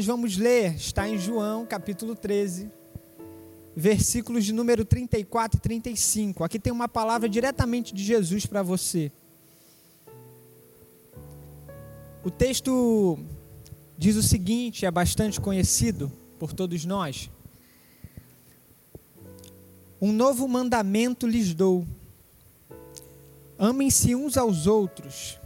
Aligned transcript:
nós 0.00 0.06
vamos 0.06 0.38
ler 0.38 0.76
está 0.76 1.06
em 1.06 1.18
João, 1.18 1.66
capítulo 1.66 2.14
13, 2.14 2.70
versículos 3.76 4.46
de 4.46 4.50
número 4.54 4.82
34 4.82 5.58
e 5.58 5.60
35. 5.60 6.42
Aqui 6.42 6.58
tem 6.58 6.72
uma 6.72 6.88
palavra 6.88 7.28
diretamente 7.28 7.92
de 7.92 8.02
Jesus 8.02 8.46
para 8.46 8.62
você. 8.62 9.12
O 12.24 12.30
texto 12.30 13.18
diz 13.98 14.16
o 14.16 14.22
seguinte, 14.22 14.86
é 14.86 14.90
bastante 14.90 15.38
conhecido 15.38 16.10
por 16.38 16.54
todos 16.54 16.86
nós. 16.86 17.30
Um 20.00 20.12
novo 20.12 20.48
mandamento 20.48 21.26
lhes 21.26 21.52
dou: 21.52 21.86
amem-se 23.58 24.14
uns 24.14 24.38
aos 24.38 24.66
outros. 24.66 25.39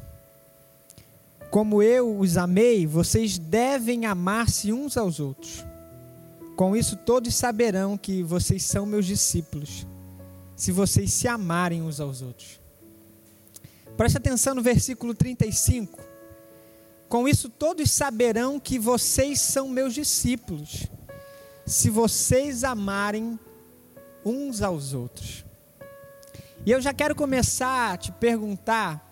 Como 1.54 1.80
eu 1.84 2.18
os 2.18 2.36
amei, 2.36 2.84
vocês 2.84 3.38
devem 3.38 4.06
amar-se 4.06 4.72
uns 4.72 4.96
aos 4.96 5.20
outros. 5.20 5.64
Com 6.56 6.74
isso, 6.74 6.96
todos 6.96 7.32
saberão 7.32 7.96
que 7.96 8.24
vocês 8.24 8.64
são 8.64 8.84
meus 8.84 9.06
discípulos, 9.06 9.86
se 10.56 10.72
vocês 10.72 11.12
se 11.12 11.28
amarem 11.28 11.80
uns 11.80 12.00
aos 12.00 12.22
outros. 12.22 12.60
Preste 13.96 14.16
atenção 14.16 14.56
no 14.56 14.62
versículo 14.62 15.14
35. 15.14 16.00
Com 17.08 17.28
isso, 17.28 17.48
todos 17.48 17.88
saberão 17.88 18.58
que 18.58 18.76
vocês 18.76 19.40
são 19.40 19.68
meus 19.68 19.94
discípulos, 19.94 20.88
se 21.64 21.88
vocês 21.88 22.64
amarem 22.64 23.38
uns 24.24 24.60
aos 24.60 24.92
outros. 24.92 25.44
E 26.66 26.72
eu 26.72 26.80
já 26.80 26.92
quero 26.92 27.14
começar 27.14 27.92
a 27.92 27.96
te 27.96 28.10
perguntar 28.10 29.03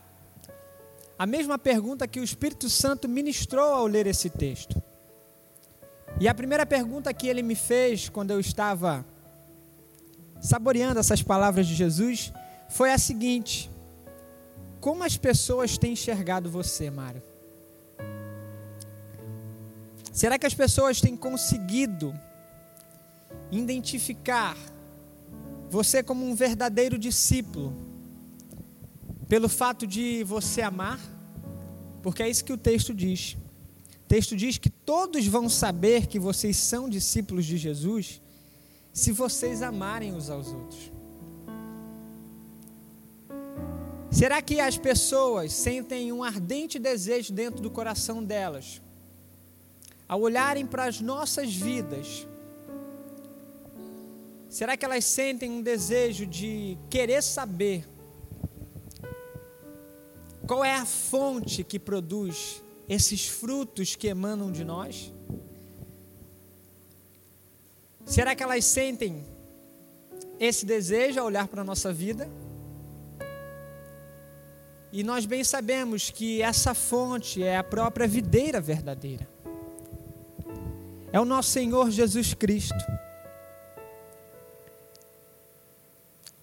a 1.22 1.26
mesma 1.26 1.56
pergunta 1.56 2.08
que 2.08 2.18
o 2.18 2.24
Espírito 2.24 2.68
Santo 2.68 3.08
ministrou 3.08 3.74
ao 3.74 3.86
ler 3.86 4.08
esse 4.08 4.28
texto. 4.28 4.82
E 6.18 6.26
a 6.26 6.34
primeira 6.34 6.66
pergunta 6.66 7.14
que 7.14 7.28
ele 7.28 7.44
me 7.44 7.54
fez 7.54 8.08
quando 8.08 8.32
eu 8.32 8.40
estava 8.40 9.06
saboreando 10.40 10.98
essas 10.98 11.22
palavras 11.22 11.68
de 11.68 11.76
Jesus 11.76 12.32
foi 12.68 12.90
a 12.90 12.98
seguinte: 12.98 13.70
Como 14.80 15.04
as 15.04 15.16
pessoas 15.16 15.78
têm 15.78 15.92
enxergado 15.92 16.50
você, 16.50 16.90
Mário? 16.90 17.22
Será 20.10 20.36
que 20.36 20.46
as 20.46 20.54
pessoas 20.54 21.00
têm 21.00 21.16
conseguido 21.16 22.12
identificar 23.52 24.56
você 25.70 26.02
como 26.02 26.26
um 26.26 26.34
verdadeiro 26.34 26.98
discípulo 26.98 27.72
pelo 29.28 29.48
fato 29.48 29.86
de 29.86 30.24
você 30.24 30.62
amar? 30.62 31.11
Porque 32.02 32.22
é 32.22 32.28
isso 32.28 32.44
que 32.44 32.52
o 32.52 32.58
texto 32.58 32.92
diz 32.94 33.36
texto 34.12 34.36
diz 34.36 34.58
que 34.58 34.68
todos 34.68 35.26
vão 35.26 35.48
saber 35.48 36.06
que 36.06 36.18
vocês 36.18 36.58
são 36.58 36.86
discípulos 36.86 37.46
de 37.46 37.56
Jesus 37.56 38.20
se 38.92 39.10
vocês 39.10 39.62
amarem 39.62 40.12
uns 40.12 40.28
aos 40.28 40.48
outros. 40.48 40.92
Será 44.10 44.42
que 44.42 44.60
as 44.60 44.76
pessoas 44.76 45.50
sentem 45.54 46.12
um 46.12 46.22
ardente 46.22 46.78
desejo 46.78 47.32
dentro 47.32 47.62
do 47.62 47.70
coração 47.70 48.22
delas, 48.22 48.82
ao 50.06 50.20
olharem 50.20 50.66
para 50.66 50.84
as 50.84 51.00
nossas 51.00 51.54
vidas? 51.54 52.28
Será 54.50 54.76
que 54.76 54.84
elas 54.84 55.06
sentem 55.06 55.50
um 55.50 55.62
desejo 55.62 56.26
de 56.26 56.76
querer 56.90 57.22
saber 57.22 57.88
qual 60.52 60.62
é 60.62 60.74
a 60.74 60.84
fonte 60.84 61.64
que 61.64 61.78
produz 61.78 62.62
esses 62.86 63.26
frutos 63.26 63.96
que 63.96 64.06
emanam 64.06 64.52
de 64.52 64.66
nós? 64.66 65.10
Será 68.04 68.34
que 68.36 68.42
elas 68.42 68.62
sentem 68.66 69.24
esse 70.38 70.66
desejo 70.66 71.20
ao 71.20 71.24
olhar 71.24 71.48
para 71.48 71.62
a 71.62 71.64
nossa 71.64 71.90
vida? 71.90 72.28
E 74.92 75.02
nós 75.02 75.24
bem 75.24 75.42
sabemos 75.42 76.10
que 76.10 76.42
essa 76.42 76.74
fonte 76.74 77.42
é 77.42 77.56
a 77.56 77.64
própria 77.64 78.06
videira 78.06 78.60
verdadeira. 78.60 79.26
É 81.10 81.18
o 81.18 81.24
nosso 81.24 81.48
Senhor 81.48 81.90
Jesus 81.90 82.34
Cristo. 82.34 82.84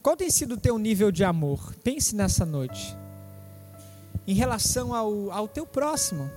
Qual 0.01 0.17
tem 0.17 0.31
sido 0.31 0.55
o 0.55 0.59
teu 0.59 0.79
nível 0.79 1.11
de 1.11 1.23
amor? 1.23 1.75
Pense 1.83 2.15
nessa 2.15 2.43
noite 2.43 2.97
em 4.29 4.33
relação 4.33 4.93
ao, 4.93 5.31
ao 5.31 5.47
teu 5.47 5.65
próximo, 5.65 6.29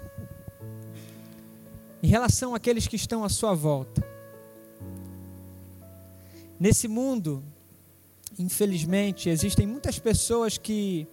em 2.03 2.07
relação 2.07 2.55
àqueles 2.55 2.89
que 2.89 2.97
estão 2.97 3.23
à 3.23 3.29
sua 3.29 3.53
volta. 3.53 4.03
Nesse 6.59 6.89
mundo, 6.89 7.45
infelizmente, 8.39 9.29
existem 9.29 9.67
muitas 9.67 9.99
pessoas 9.99 10.57
que 10.57 11.07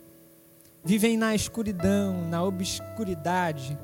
vivem 0.81 1.17
na 1.17 1.35
escuridão, 1.35 2.25
na 2.29 2.41
obscuridade, 2.45 3.77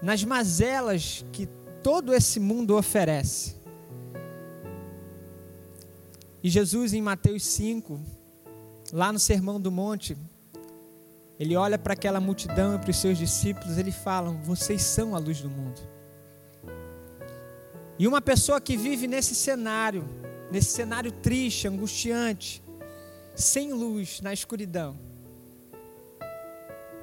nas 0.00 0.22
mazelas 0.22 1.26
que 1.32 1.46
todo 1.82 2.14
esse 2.14 2.38
mundo 2.38 2.76
oferece. 2.76 3.56
E 6.40 6.48
Jesus, 6.48 6.92
em 6.92 7.02
Mateus 7.02 7.44
5, 7.44 8.00
lá 8.92 9.12
no 9.12 9.18
Sermão 9.18 9.60
do 9.60 9.72
Monte, 9.72 10.16
ele 11.38 11.56
olha 11.56 11.78
para 11.78 11.92
aquela 11.92 12.20
multidão 12.20 12.74
e 12.74 12.78
para 12.78 12.90
os 12.90 12.96
seus 12.96 13.16
discípulos, 13.16 13.78
ele 13.78 13.92
fala: 13.92 14.30
Vocês 14.42 14.82
são 14.82 15.14
a 15.14 15.18
luz 15.18 15.40
do 15.40 15.48
mundo. 15.48 15.80
E 17.98 18.06
uma 18.06 18.20
pessoa 18.20 18.60
que 18.60 18.76
vive 18.76 19.06
nesse 19.06 19.34
cenário, 19.34 20.04
nesse 20.50 20.72
cenário 20.72 21.12
triste, 21.12 21.68
angustiante, 21.68 22.62
sem 23.34 23.72
luz, 23.72 24.20
na 24.20 24.32
escuridão, 24.32 24.98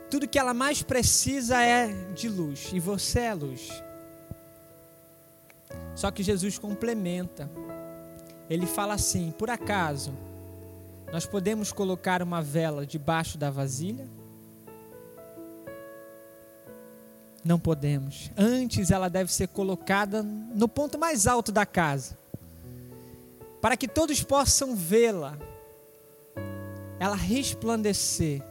tudo 0.09 0.27
que 0.27 0.39
ela 0.39 0.53
mais 0.53 0.81
precisa 0.81 1.61
é 1.61 1.87
de 2.13 2.29
luz, 2.29 2.71
e 2.73 2.79
você 2.79 3.21
é 3.21 3.33
luz. 3.33 3.83
Só 5.95 6.11
que 6.11 6.23
Jesus 6.23 6.59
complementa, 6.59 7.49
ele 8.49 8.65
fala 8.65 8.95
assim: 8.95 9.31
por 9.31 9.49
acaso, 9.49 10.13
nós 11.11 11.25
podemos 11.25 11.71
colocar 11.71 12.21
uma 12.21 12.41
vela 12.41 12.85
debaixo 12.85 13.37
da 13.37 13.49
vasilha? 13.49 14.14
Não 17.45 17.59
podemos. 17.59 18.31
Antes 18.35 18.89
ela 18.89 19.07
deve 19.07 19.31
ser 19.31 19.47
colocada 19.49 20.23
no 20.23 20.67
ponto 20.67 20.97
mais 20.97 21.27
alto 21.27 21.51
da 21.51 21.63
casa, 21.63 22.17
para 23.61 23.77
que 23.77 23.87
todos 23.87 24.23
possam 24.23 24.75
vê-la, 24.75 25.37
ela 26.99 27.15
resplandecer. 27.15 28.41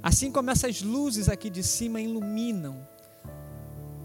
Assim 0.00 0.30
como 0.30 0.48
essas 0.48 0.80
luzes 0.80 1.28
aqui 1.28 1.50
de 1.50 1.64
cima 1.64 2.00
iluminam, 2.00 2.86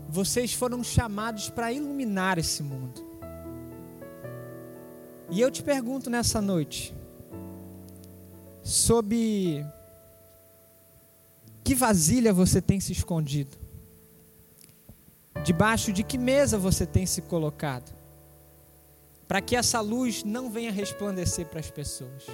vocês 0.09 0.53
foram 0.53 0.83
chamados 0.83 1.51
para 1.51 1.71
iluminar 1.71 2.39
esse 2.39 2.63
mundo. 2.63 3.05
E 5.29 5.39
eu 5.39 5.51
te 5.51 5.61
pergunto 5.61 6.09
nessa 6.09 6.41
noite, 6.41 6.95
sob 8.63 9.63
que 11.67 11.75
vasilha 11.75 12.31
você 12.31 12.61
tem 12.61 12.79
se 12.79 12.93
escondido? 12.93 13.57
Debaixo 15.43 15.91
de 15.91 16.01
que 16.01 16.17
mesa 16.17 16.57
você 16.57 16.85
tem 16.85 17.05
se 17.05 17.21
colocado? 17.23 17.93
Para 19.27 19.41
que 19.41 19.53
essa 19.53 19.81
luz 19.81 20.23
não 20.23 20.49
venha 20.49 20.71
resplandecer 20.71 21.45
para 21.47 21.59
as 21.59 21.69
pessoas. 21.69 22.25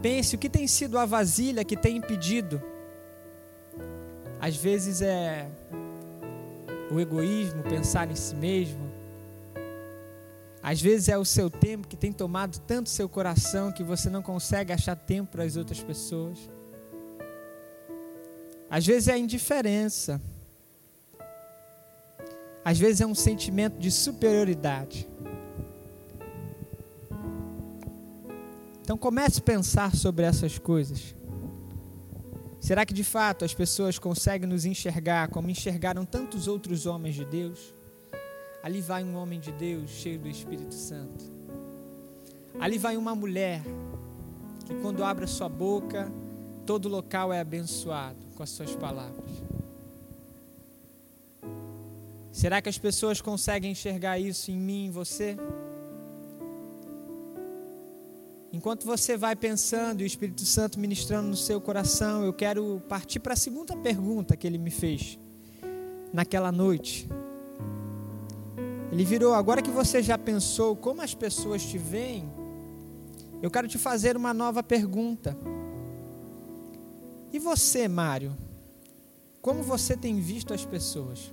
Pense 0.00 0.34
o 0.34 0.38
que 0.38 0.48
tem 0.48 0.66
sido 0.66 0.96
a 0.96 1.04
vasilha 1.04 1.66
que 1.66 1.76
tem 1.76 1.98
impedido. 1.98 2.62
Às 4.40 4.56
vezes 4.56 5.02
é 5.02 5.50
o 6.90 6.98
egoísmo, 6.98 7.62
pensar 7.62 8.10
em 8.10 8.16
si 8.16 8.34
mesmo. 8.34 8.90
Às 10.62 10.80
vezes 10.80 11.10
é 11.10 11.18
o 11.18 11.26
seu 11.26 11.50
tempo 11.50 11.86
que 11.86 11.96
tem 11.96 12.10
tomado 12.10 12.58
tanto 12.60 12.88
seu 12.88 13.06
coração 13.06 13.70
que 13.70 13.84
você 13.84 14.08
não 14.08 14.22
consegue 14.22 14.72
achar 14.72 14.96
tempo 14.96 15.32
para 15.32 15.44
as 15.44 15.56
outras 15.56 15.82
pessoas. 15.82 16.38
Às 18.72 18.86
vezes 18.86 19.08
é 19.08 19.18
indiferença. 19.18 20.18
Às 22.64 22.78
vezes 22.78 23.02
é 23.02 23.06
um 23.06 23.14
sentimento 23.14 23.78
de 23.78 23.90
superioridade. 23.90 25.06
Então 28.80 28.96
comece 28.96 29.40
a 29.40 29.42
pensar 29.42 29.94
sobre 29.94 30.24
essas 30.24 30.58
coisas. 30.58 31.14
Será 32.60 32.86
que 32.86 32.94
de 32.94 33.04
fato 33.04 33.44
as 33.44 33.52
pessoas 33.52 33.98
conseguem 33.98 34.48
nos 34.48 34.64
enxergar 34.64 35.28
como 35.28 35.50
enxergaram 35.50 36.06
tantos 36.06 36.48
outros 36.48 36.86
homens 36.86 37.14
de 37.14 37.26
Deus? 37.26 37.74
Ali 38.62 38.80
vai 38.80 39.04
um 39.04 39.16
homem 39.16 39.38
de 39.38 39.52
Deus 39.52 39.90
cheio 39.90 40.18
do 40.18 40.28
Espírito 40.28 40.74
Santo. 40.74 41.30
Ali 42.58 42.78
vai 42.78 42.96
uma 42.96 43.14
mulher 43.14 43.62
que 44.64 44.74
quando 44.76 45.04
abre 45.04 45.24
a 45.24 45.28
sua 45.28 45.50
boca, 45.50 46.10
todo 46.66 46.88
local 46.88 47.32
é 47.32 47.40
abençoado 47.40 48.18
com 48.34 48.42
as 48.42 48.50
suas 48.50 48.74
palavras. 48.74 49.30
Será 52.30 52.62
que 52.62 52.68
as 52.68 52.78
pessoas 52.78 53.20
conseguem 53.20 53.72
enxergar 53.72 54.18
isso 54.18 54.50
em 54.50 54.58
mim, 54.58 54.86
em 54.86 54.90
você? 54.90 55.36
Enquanto 58.52 58.84
você 58.84 59.16
vai 59.16 59.34
pensando 59.34 60.00
e 60.00 60.04
o 60.04 60.06
Espírito 60.06 60.44
Santo 60.44 60.78
ministrando 60.78 61.28
no 61.28 61.36
seu 61.36 61.60
coração, 61.60 62.24
eu 62.24 62.32
quero 62.32 62.82
partir 62.88 63.20
para 63.20 63.34
a 63.34 63.36
segunda 63.36 63.76
pergunta 63.76 64.36
que 64.36 64.46
ele 64.46 64.58
me 64.58 64.70
fez 64.70 65.18
naquela 66.12 66.52
noite. 66.52 67.08
Ele 68.90 69.04
virou: 69.04 69.34
agora 69.34 69.62
que 69.62 69.70
você 69.70 70.02
já 70.02 70.18
pensou 70.18 70.76
como 70.76 71.00
as 71.00 71.14
pessoas 71.14 71.64
te 71.64 71.78
veem, 71.78 72.30
eu 73.42 73.50
quero 73.50 73.66
te 73.66 73.78
fazer 73.78 74.16
uma 74.16 74.34
nova 74.34 74.62
pergunta. 74.62 75.36
E 77.32 77.38
você, 77.38 77.88
Mário? 77.88 78.36
Como 79.40 79.62
você 79.62 79.96
tem 79.96 80.20
visto 80.20 80.52
as 80.52 80.66
pessoas? 80.66 81.32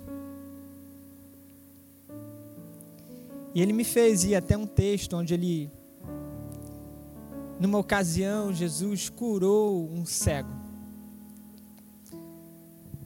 E 3.53 3.61
ele 3.61 3.73
me 3.73 3.83
fez 3.83 4.23
ir 4.23 4.35
até 4.35 4.55
um 4.55 4.65
texto 4.65 5.17
onde 5.17 5.33
ele, 5.33 5.69
numa 7.59 7.77
ocasião, 7.77 8.53
Jesus 8.53 9.09
curou 9.09 9.89
um 9.91 10.05
cego. 10.05 10.53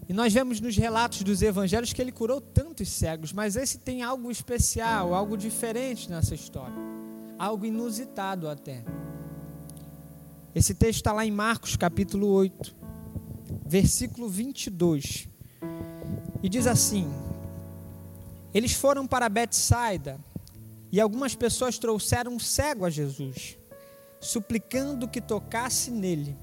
E 0.07 0.13
nós 0.13 0.31
vemos 0.31 0.62
nos 0.62 0.78
relatos 0.78 1.24
dos 1.24 1.42
evangelhos 1.42 1.94
que 1.94 2.01
ele 2.01 2.12
curou 2.12 2.39
tantos 2.39 2.89
cegos, 2.89 3.34
mas 3.34 3.56
esse 3.56 3.80
tem 3.80 4.04
algo 4.04 4.30
especial, 4.30 5.16
algo 5.16 5.36
diferente 5.36 6.12
nessa 6.12 6.36
história, 6.36 6.75
algo 7.39 7.66
inusitado 7.66 8.48
até. 8.48 8.84
Esse 10.54 10.75
texto 10.75 10.98
está 10.98 11.12
lá 11.12 11.25
em 11.25 11.31
Marcos 11.31 11.75
capítulo 11.75 12.28
8 12.28 12.82
versículo 13.65 14.27
22. 14.29 15.27
E 16.41 16.50
diz 16.50 16.67
assim: 16.67 17.07
Eles 18.53 18.73
foram 18.73 19.07
para 19.07 19.29
Betsaida, 19.29 20.19
e 20.91 21.00
algumas 21.00 21.35
pessoas 21.35 21.77
trouxeram 21.77 22.33
um 22.33 22.39
cego 22.39 22.85
a 22.85 22.89
Jesus, 22.89 23.57
suplicando 24.19 25.07
que 25.07 25.21
tocasse 25.21 25.89
nele. 25.89 26.35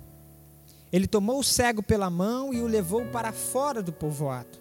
Ele 0.93 1.07
tomou 1.07 1.39
o 1.39 1.45
cego 1.45 1.83
pela 1.83 2.11
mão 2.11 2.53
e 2.53 2.61
o 2.61 2.67
levou 2.67 3.07
para 3.07 3.33
fora 3.33 3.83
do 3.83 3.93
povoado. 3.93 4.59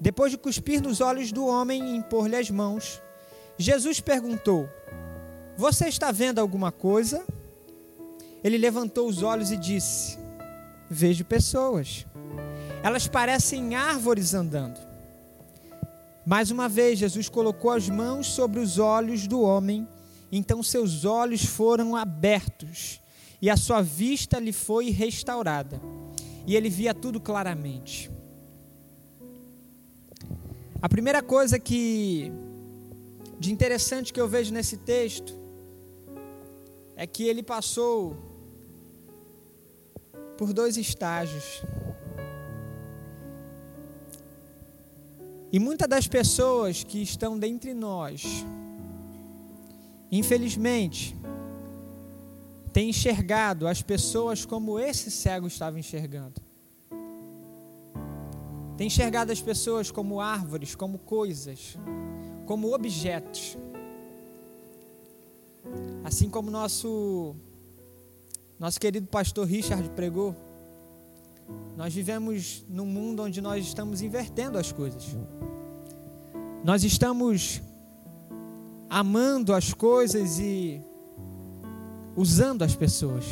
Depois 0.00 0.32
de 0.32 0.38
cuspir 0.38 0.80
nos 0.80 1.02
olhos 1.02 1.30
do 1.30 1.46
homem 1.46 1.82
e 1.82 1.96
impor-lhe 1.96 2.36
as 2.36 2.48
mãos, 2.50 3.02
Jesus 3.58 4.00
perguntou: 4.00 4.66
Você 5.56 5.88
está 5.88 6.10
vendo 6.10 6.38
alguma 6.38 6.72
coisa? 6.72 7.22
Ele 8.42 8.56
levantou 8.56 9.06
os 9.06 9.22
olhos 9.22 9.50
e 9.50 9.56
disse: 9.58 10.19
vejo 10.90 11.24
pessoas. 11.24 12.04
Elas 12.82 13.06
parecem 13.06 13.76
árvores 13.76 14.34
andando. 14.34 14.78
Mais 16.26 16.50
uma 16.50 16.68
vez, 16.68 16.98
Jesus 16.98 17.28
colocou 17.28 17.70
as 17.70 17.88
mãos 17.88 18.26
sobre 18.26 18.58
os 18.58 18.78
olhos 18.78 19.26
do 19.26 19.40
homem, 19.40 19.88
então 20.32 20.62
seus 20.62 21.04
olhos 21.04 21.44
foram 21.44 21.94
abertos 21.94 23.00
e 23.40 23.48
a 23.48 23.56
sua 23.56 23.80
vista 23.80 24.38
lhe 24.38 24.52
foi 24.52 24.90
restaurada. 24.90 25.80
E 26.46 26.56
ele 26.56 26.68
via 26.68 26.92
tudo 26.92 27.20
claramente. 27.20 28.10
A 30.82 30.88
primeira 30.88 31.22
coisa 31.22 31.58
que 31.58 32.32
de 33.38 33.52
interessante 33.52 34.12
que 34.12 34.20
eu 34.20 34.28
vejo 34.28 34.52
nesse 34.52 34.76
texto 34.76 35.38
é 36.94 37.06
que 37.06 37.24
ele 37.24 37.42
passou 37.42 38.29
por 40.40 40.54
dois 40.54 40.78
estágios. 40.78 41.62
E 45.52 45.58
muitas 45.58 45.86
das 45.86 46.08
pessoas 46.08 46.82
que 46.82 47.02
estão 47.02 47.38
dentre 47.38 47.74
nós, 47.74 48.24
infelizmente, 50.10 51.14
têm 52.72 52.88
enxergado 52.88 53.68
as 53.68 53.82
pessoas 53.82 54.46
como 54.46 54.80
esse 54.80 55.10
cego 55.10 55.46
estava 55.46 55.78
enxergando. 55.78 56.40
Tem 58.78 58.86
enxergado 58.86 59.30
as 59.30 59.42
pessoas 59.42 59.90
como 59.90 60.22
árvores, 60.22 60.74
como 60.74 60.98
coisas, 61.00 61.76
como 62.46 62.74
objetos. 62.74 63.58
Assim 66.02 66.30
como 66.30 66.50
nosso 66.50 67.36
nosso 68.60 68.78
querido 68.78 69.06
pastor 69.06 69.46
Richard 69.46 69.88
pregou, 69.92 70.36
nós 71.78 71.94
vivemos 71.94 72.62
num 72.68 72.84
mundo 72.84 73.22
onde 73.22 73.40
nós 73.40 73.64
estamos 73.64 74.02
invertendo 74.02 74.58
as 74.58 74.70
coisas. 74.70 75.16
Nós 76.62 76.84
estamos 76.84 77.62
amando 78.90 79.54
as 79.54 79.72
coisas 79.72 80.38
e 80.38 80.78
usando 82.14 82.60
as 82.60 82.76
pessoas. 82.76 83.24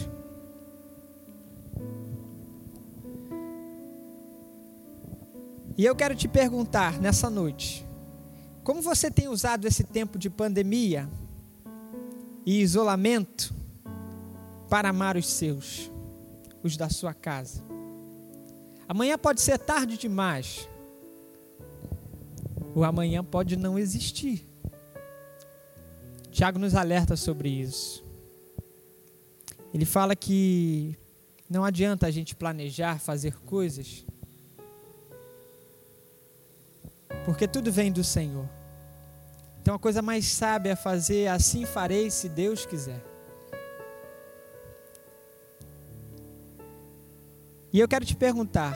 E 5.77 5.85
eu 5.85 5.95
quero 5.95 6.17
te 6.17 6.27
perguntar 6.27 6.99
nessa 6.99 7.29
noite: 7.29 7.87
como 8.65 8.81
você 8.81 9.11
tem 9.11 9.29
usado 9.29 9.67
esse 9.67 9.85
tempo 9.85 10.19
de 10.19 10.31
pandemia 10.31 11.07
e 12.47 12.63
isolamento 12.63 13.59
para 14.69 14.89
amar 14.91 15.17
os 15.17 15.27
seus, 15.27 15.91
os 16.63 16.77
da 16.77 16.89
sua 16.89 17.15
casa. 17.15 17.63
Amanhã 18.89 19.19
pode 19.19 19.41
ser 19.41 19.59
tarde 19.59 19.99
demais. 19.99 20.69
O 22.75 22.85
amanhã 22.85 23.25
pode 23.25 23.57
não 23.57 23.79
existir. 23.79 24.49
Tiago 26.31 26.59
nos 26.59 26.75
alerta 26.75 27.17
sobre 27.17 27.49
isso. 27.49 28.05
Ele 29.73 29.85
fala 29.85 30.15
que 30.15 30.97
não 31.49 31.65
adianta 31.65 32.07
a 32.07 32.11
gente 32.11 32.35
planejar, 32.35 32.99
fazer 32.99 33.35
coisas, 33.41 34.05
porque 37.25 37.47
tudo 37.47 37.71
vem 37.71 37.91
do 37.91 38.05
Senhor. 38.05 38.49
Então 39.61 39.75
a 39.75 39.79
coisa 39.79 40.01
mais 40.01 40.27
sábia 40.27 40.73
é 40.73 40.77
fazer 40.77 41.29
assim 41.29 41.67
farei 41.67 42.11
se 42.11 42.29
Deus 42.29 42.65
quiser. 42.65 43.08
E 47.73 47.81
eu 47.81 47.89
quero 47.89 48.05
te 48.05 48.17
perguntar: 48.17 48.75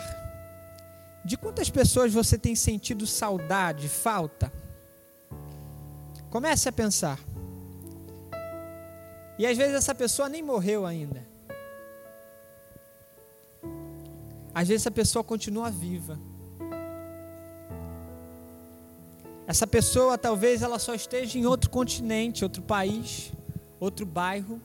de 1.25 1.37
quantas 1.37 1.71
pessoas 1.71 2.13
você 2.13 2.37
tem 2.37 2.55
sentido 2.55 3.07
saudade, 3.07 3.89
falta? 3.89 4.53
Comece 6.31 6.69
a 6.69 6.73
pensar. 6.73 7.19
E 9.39 9.47
às 9.47 9.57
vezes 9.57 9.75
essa 9.75 9.95
pessoa 9.95 10.29
nem 10.29 10.43
morreu 10.43 10.87
ainda. 10.87 11.27
Às 14.55 14.69
vezes 14.69 14.83
essa 14.83 14.91
pessoa 14.91 15.25
continua 15.25 15.71
viva. 15.71 16.19
Essa 19.47 19.67
pessoa 19.67 20.17
talvez 20.17 20.63
ela 20.63 20.79
só 20.79 20.95
esteja 20.95 21.39
em 21.39 21.47
outro 21.47 21.71
continente, 21.71 22.45
outro 22.45 22.63
país, 22.63 23.33
outro 23.81 24.07
bairro. 24.07 24.61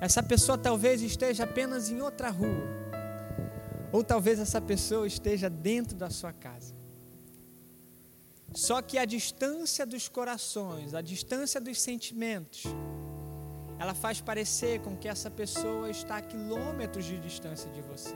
Essa 0.00 0.22
pessoa 0.22 0.58
talvez 0.58 1.02
esteja 1.02 1.44
apenas 1.44 1.90
em 1.90 2.00
outra 2.00 2.28
rua. 2.30 2.85
Ou 3.92 4.02
talvez 4.02 4.38
essa 4.38 4.60
pessoa 4.60 5.06
esteja 5.06 5.48
dentro 5.48 5.96
da 5.96 6.10
sua 6.10 6.32
casa. 6.32 6.74
Só 8.52 8.80
que 8.80 8.96
a 8.98 9.04
distância 9.04 9.84
dos 9.84 10.08
corações, 10.08 10.94
a 10.94 11.00
distância 11.00 11.60
dos 11.60 11.80
sentimentos, 11.80 12.64
ela 13.78 13.94
faz 13.94 14.20
parecer 14.20 14.80
com 14.80 14.96
que 14.96 15.08
essa 15.08 15.30
pessoa 15.30 15.90
está 15.90 16.16
a 16.16 16.22
quilômetros 16.22 17.04
de 17.04 17.18
distância 17.18 17.70
de 17.70 17.82
você. 17.82 18.14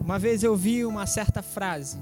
Uma 0.00 0.18
vez 0.18 0.42
eu 0.42 0.56
vi 0.56 0.84
uma 0.84 1.06
certa 1.06 1.42
frase, 1.42 1.98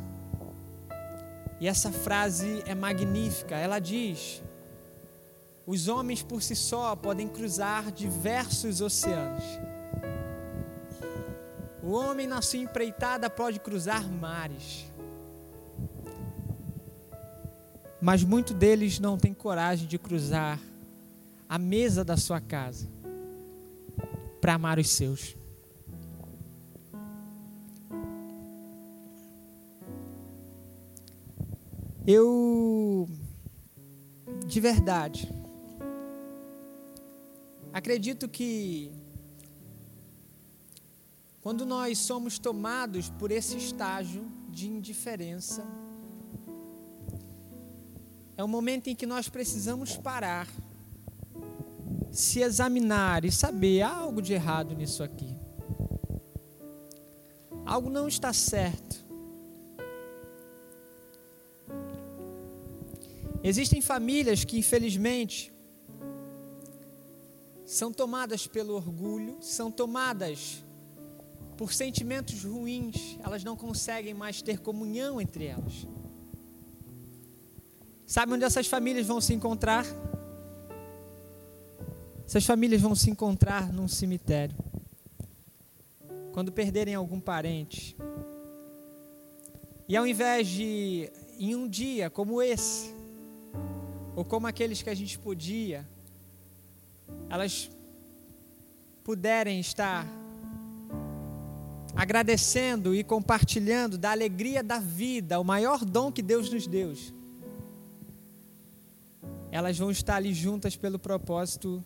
e 1.60 1.68
essa 1.68 1.92
frase 1.92 2.62
é 2.66 2.74
magnífica. 2.74 3.56
Ela 3.56 3.78
diz: 3.78 4.42
Os 5.64 5.86
homens 5.86 6.20
por 6.20 6.42
si 6.42 6.56
só 6.56 6.96
podem 6.96 7.28
cruzar 7.28 7.92
diversos 7.92 8.80
oceanos 8.80 9.44
o 11.82 11.92
homem 11.92 12.26
na 12.26 12.40
sua 12.40 12.60
empreitada 12.60 13.28
pode 13.28 13.58
cruzar 13.58 14.08
mares. 14.08 14.90
Mas 18.00 18.22
muitos 18.22 18.54
deles 18.54 18.98
não 18.98 19.18
têm 19.18 19.34
coragem 19.34 19.86
de 19.86 19.98
cruzar 19.98 20.60
a 21.48 21.58
mesa 21.58 22.04
da 22.04 22.16
sua 22.16 22.40
casa 22.40 22.88
para 24.40 24.54
amar 24.54 24.78
os 24.78 24.88
seus. 24.90 25.36
Eu, 32.04 33.08
de 34.44 34.60
verdade, 34.60 35.32
acredito 37.72 38.28
que 38.28 38.90
quando 41.42 41.66
nós 41.66 41.98
somos 41.98 42.38
tomados 42.38 43.10
por 43.10 43.32
esse 43.32 43.56
estágio 43.56 44.24
de 44.48 44.68
indiferença. 44.68 45.66
É 48.36 48.44
o 48.44 48.48
momento 48.48 48.86
em 48.86 48.94
que 48.94 49.04
nós 49.04 49.28
precisamos 49.28 49.96
parar, 49.96 50.48
se 52.12 52.40
examinar 52.40 53.24
e 53.24 53.32
saber 53.32 53.82
há 53.82 53.92
algo 53.92 54.22
de 54.22 54.32
errado 54.32 54.72
nisso 54.76 55.02
aqui. 55.02 55.36
Algo 57.66 57.90
não 57.90 58.06
está 58.06 58.32
certo. 58.32 59.04
Existem 63.42 63.80
famílias 63.80 64.44
que, 64.44 64.56
infelizmente, 64.56 65.52
são 67.64 67.92
tomadas 67.92 68.46
pelo 68.46 68.74
orgulho, 68.74 69.38
são 69.40 69.72
tomadas 69.72 70.62
por 71.56 71.72
sentimentos 71.72 72.44
ruins, 72.44 73.18
elas 73.22 73.44
não 73.44 73.56
conseguem 73.56 74.14
mais 74.14 74.42
ter 74.42 74.58
comunhão 74.58 75.20
entre 75.20 75.46
elas. 75.46 75.86
Sabe 78.06 78.32
onde 78.32 78.44
essas 78.44 78.66
famílias 78.66 79.06
vão 79.06 79.20
se 79.20 79.32
encontrar? 79.32 79.86
Essas 82.26 82.44
famílias 82.44 82.80
vão 82.80 82.94
se 82.94 83.10
encontrar 83.10 83.72
num 83.72 83.88
cemitério. 83.88 84.56
Quando 86.32 86.50
perderem 86.50 86.94
algum 86.94 87.20
parente. 87.20 87.96
E 89.88 89.96
ao 89.96 90.06
invés 90.06 90.48
de, 90.48 91.10
em 91.38 91.54
um 91.54 91.68
dia 91.68 92.08
como 92.08 92.40
esse, 92.40 92.94
ou 94.14 94.24
como 94.24 94.46
aqueles 94.46 94.82
que 94.82 94.90
a 94.90 94.94
gente 94.94 95.18
podia, 95.18 95.88
elas 97.28 97.70
puderem 99.02 99.58
estar 99.58 100.06
agradecendo 101.94 102.94
e 102.94 103.04
compartilhando 103.04 103.98
da 103.98 104.10
alegria 104.10 104.62
da 104.62 104.78
vida, 104.78 105.38
o 105.38 105.44
maior 105.44 105.84
dom 105.84 106.10
que 106.10 106.22
Deus 106.22 106.50
nos 106.50 106.66
deu. 106.66 106.94
Elas 109.50 109.78
vão 109.78 109.90
estar 109.90 110.16
ali 110.16 110.32
juntas 110.32 110.76
pelo 110.76 110.98
propósito 110.98 111.84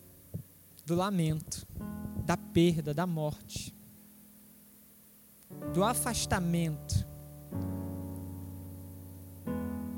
do 0.85 0.95
lamento, 0.95 1.67
da 2.25 2.37
perda, 2.37 2.93
da 2.93 3.05
morte, 3.05 3.75
do 5.73 5.83
afastamento. 5.83 7.05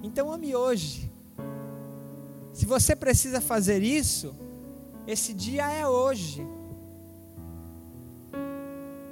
Então 0.01 0.31
ame 0.31 0.55
hoje. 0.55 1.11
Se 2.51 2.65
você 2.65 2.95
precisa 2.95 3.39
fazer 3.39 3.83
isso, 3.83 4.35
esse 5.05 5.33
dia 5.33 5.71
é 5.71 5.87
hoje. 5.87 6.45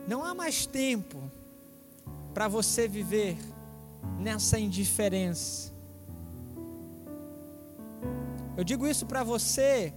Não 0.07 0.23
há 0.23 0.33
mais 0.33 0.65
tempo 0.65 1.29
para 2.33 2.47
você 2.47 2.87
viver 2.87 3.37
nessa 4.19 4.57
indiferença. 4.57 5.73
Eu 8.55 8.63
digo 8.63 8.87
isso 8.87 9.05
para 9.05 9.23
você 9.23 9.93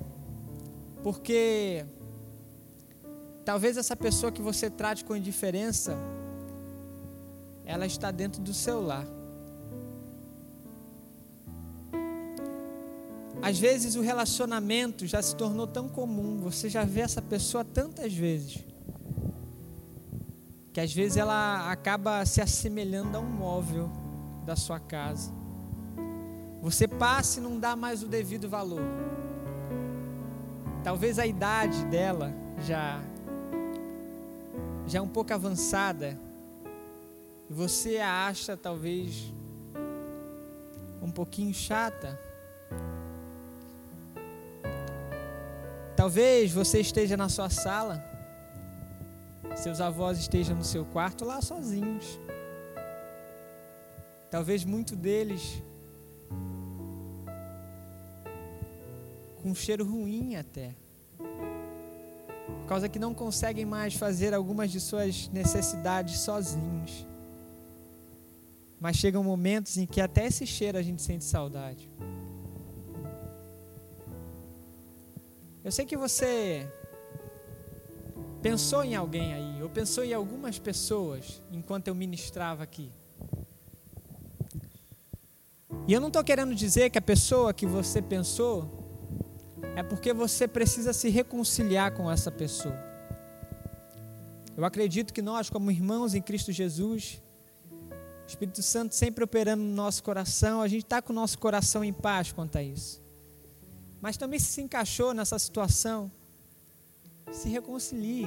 porque 1.03 1.87
talvez 3.45 3.77
essa 3.77 3.97
pessoa 3.97 4.31
que 4.31 4.43
você 4.43 4.69
trate 4.69 5.05
com 5.05 5.17
indiferença, 5.17 5.97
ela 7.65 7.87
está 7.87 8.11
dentro 8.11 8.43
do 8.43 8.53
seu 8.53 8.83
lar. 8.83 9.07
Às 13.43 13.59
vezes 13.59 13.95
o 13.95 14.03
relacionamento 14.03 15.07
já 15.07 15.23
se 15.23 15.35
tornou 15.35 15.67
tão 15.67 15.89
comum, 15.89 16.41
você 16.41 16.69
já 16.69 16.85
vê 16.85 17.01
essa 17.01 17.23
pessoa 17.23 17.65
tantas 17.65 18.13
vezes, 18.13 18.59
que 20.73 20.81
às 20.81 20.93
vezes 20.93 21.17
ela 21.17 21.71
acaba 21.71 22.25
se 22.25 22.41
assemelhando 22.41 23.17
a 23.17 23.21
um 23.21 23.29
móvel 23.29 23.91
da 24.45 24.55
sua 24.57 24.79
casa. 24.79 25.33
Você 26.63 26.87
passa 26.87 27.41
e 27.41 27.43
não 27.43 27.59
dá 27.59 27.75
mais 27.75 28.03
o 28.03 28.07
devido 28.07 28.49
valor. 28.49 28.83
Talvez 30.85 31.19
a 31.19 31.27
idade 31.27 31.85
dela 31.87 32.33
já 32.59 33.01
já 34.87 34.99
é 34.99 35.03
um 35.03 35.09
pouco 35.09 35.33
avançada 35.33 36.19
e 37.49 37.53
você 37.53 37.99
a 37.99 38.27
acha 38.27 38.57
talvez 38.57 39.33
um 41.01 41.11
pouquinho 41.11 41.55
chata. 41.55 42.19
Talvez 45.95 46.53
você 46.53 46.81
esteja 46.81 47.17
na 47.17 47.29
sua 47.29 47.51
sala, 47.51 48.03
seus 49.55 49.81
avós 49.81 50.19
estejam 50.19 50.57
no 50.57 50.65
seu 50.65 50.85
quarto 50.85 51.25
lá 51.25 51.41
sozinhos. 51.41 52.19
Talvez 54.31 54.65
muito 54.65 54.95
deles 54.95 55.63
com 59.43 59.51
um 59.51 59.55
cheiro 59.55 59.85
ruim 59.85 60.37
até. 60.37 60.75
Por 61.19 62.67
causa 62.67 62.89
que 62.89 62.99
não 62.99 63.13
conseguem 63.13 63.65
mais 63.65 63.95
fazer 63.95 64.33
algumas 64.33 64.71
de 64.71 64.81
suas 64.81 65.29
necessidades 65.29 66.21
sozinhos. 66.21 67.07
Mas 68.79 68.97
chegam 68.97 69.23
momentos 69.25 69.77
em 69.77 69.87
que 69.87 70.01
até 70.01 70.27
esse 70.27 70.47
cheiro 70.47 70.79
a 70.79 70.83
gente 70.83 71.03
sente 71.03 71.25
saudade. 71.25 71.91
Eu 75.63 75.71
sei 75.71 75.85
que 75.85 75.97
você 75.97 76.67
pensou 78.43 78.83
em 78.83 78.95
alguém 78.95 79.35
aí, 79.35 79.63
ou 79.63 79.69
pensou 79.69 80.05
em 80.05 80.15
algumas 80.15 80.59
pessoas 80.59 81.43
enquanto 81.53 81.89
eu 81.89 81.95
ministrava 81.95 82.63
aqui. 82.63 82.91
E 85.87 85.93
eu 85.93 86.01
não 86.01 86.09
estou 86.09 86.23
querendo 86.25 86.55
dizer 86.55 86.91
que 86.91 86.99
a 86.99 87.03
pessoa 87.03 87.53
que 87.53 87.67
você 87.67 88.01
pensou 88.01 88.81
é 89.77 89.83
porque 89.83 90.13
você 90.13 90.47
precisa 90.47 90.93
se 90.93 91.09
reconciliar 91.09 91.93
com 91.93 92.11
essa 92.11 92.31
pessoa. 92.31 92.79
Eu 94.57 94.65
acredito 94.65 95.13
que 95.13 95.23
nós, 95.23 95.49
como 95.49 95.71
irmãos 95.71 96.15
em 96.15 96.21
Cristo 96.21 96.53
Jesus, 96.53 97.23
Espírito 98.27 98.63
Santo 98.63 98.95
sempre 98.95 99.25
operando 99.25 99.63
no 99.63 99.75
nosso 99.75 100.03
coração, 100.03 100.63
a 100.63 100.69
gente 100.69 100.85
está 100.85 101.03
com 101.03 101.13
o 101.13 101.17
nosso 101.17 101.39
coração 101.39 101.83
em 101.83 101.93
paz 101.93 102.33
quanto 102.33 102.57
a 102.57 102.63
isso. 102.63 103.03
Mas 104.01 104.17
também 104.17 104.39
se 104.39 104.61
encaixou 104.63 105.13
nessa 105.13 105.39
situação, 105.39 106.11
se 107.33 107.49
reconcilie, 107.49 108.27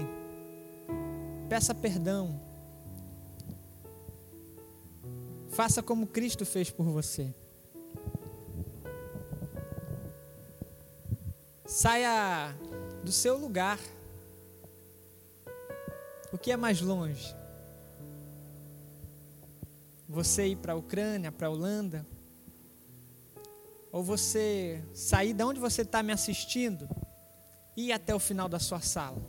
peça 1.50 1.76
perdão, 1.76 2.40
faça 5.50 5.84
como 5.84 6.08
Cristo 6.08 6.46
fez 6.46 6.70
por 6.70 6.86
você. 6.86 7.34
Saia 11.66 12.56
do 13.04 13.12
seu 13.12 13.38
lugar. 13.38 13.80
O 16.32 16.38
que 16.38 16.52
é 16.52 16.58
mais 16.58 16.82
longe? 16.82 17.36
Você 20.08 20.48
ir 20.48 20.58
para 20.58 20.74
a 20.74 20.76
Ucrânia, 20.76 21.32
para 21.32 21.48
a 21.48 21.50
Holanda? 21.50 22.06
Ou 23.92 24.04
você 24.04 24.84
sair 24.94 25.34
de 25.34 25.44
onde 25.44 25.60
você 25.60 25.82
está 25.82 26.02
me 26.04 26.12
assistindo 26.12 26.88
e 27.76 27.92
até 27.92 28.14
o 28.14 28.20
final 28.20 28.48
da 28.48 28.60
sua 28.60 28.82
sala? 28.82 29.22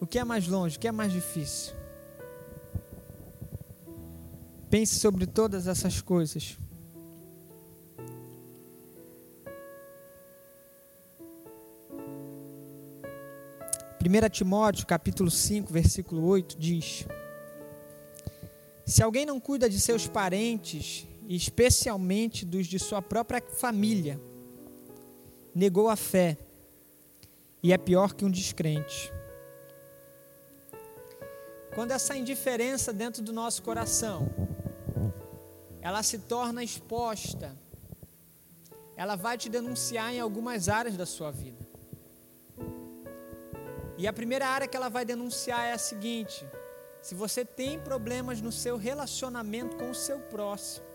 O 0.00 0.06
que 0.06 0.18
é 0.18 0.24
mais 0.24 0.46
longe? 0.46 0.76
O 0.76 0.80
que 0.80 0.88
é 0.88 0.92
mais 0.92 1.12
difícil? 1.12 1.74
Pense 4.70 4.98
sobre 4.98 5.26
todas 5.26 5.66
essas 5.66 6.00
coisas. 6.00 6.56
1 14.02 14.28
Timóteo 14.30 14.86
capítulo 14.86 15.30
5, 15.30 15.70
versículo 15.70 16.24
8 16.24 16.58
diz: 16.58 17.06
Se 18.86 19.02
alguém 19.02 19.26
não 19.26 19.38
cuida 19.38 19.68
de 19.68 19.78
seus 19.78 20.08
parentes, 20.08 21.06
especialmente 21.28 22.46
dos 22.46 22.66
de 22.66 22.78
sua 22.78 23.02
própria 23.02 23.42
família, 23.42 24.18
negou 25.54 25.88
a 25.88 25.96
fé 25.96 26.36
e 27.62 27.72
é 27.72 27.78
pior 27.78 28.14
que 28.14 28.24
um 28.24 28.30
descrente. 28.30 29.12
Quando 31.74 31.92
essa 31.92 32.16
indiferença 32.16 32.92
dentro 32.92 33.22
do 33.22 33.32
nosso 33.32 33.62
coração, 33.62 34.28
ela 35.80 36.02
se 36.02 36.18
torna 36.18 36.62
exposta, 36.62 37.56
ela 38.96 39.16
vai 39.16 39.38
te 39.38 39.48
denunciar 39.48 40.12
em 40.12 40.20
algumas 40.20 40.68
áreas 40.68 40.96
da 40.96 41.06
sua 41.06 41.30
vida. 41.30 41.66
E 43.96 44.06
a 44.06 44.12
primeira 44.12 44.46
área 44.46 44.66
que 44.66 44.76
ela 44.76 44.88
vai 44.88 45.04
denunciar 45.04 45.66
é 45.66 45.72
a 45.72 45.78
seguinte: 45.78 46.46
se 47.02 47.14
você 47.14 47.44
tem 47.44 47.78
problemas 47.78 48.40
no 48.40 48.50
seu 48.50 48.76
relacionamento 48.76 49.76
com 49.76 49.90
o 49.90 49.94
seu 49.94 50.18
próximo, 50.18 50.86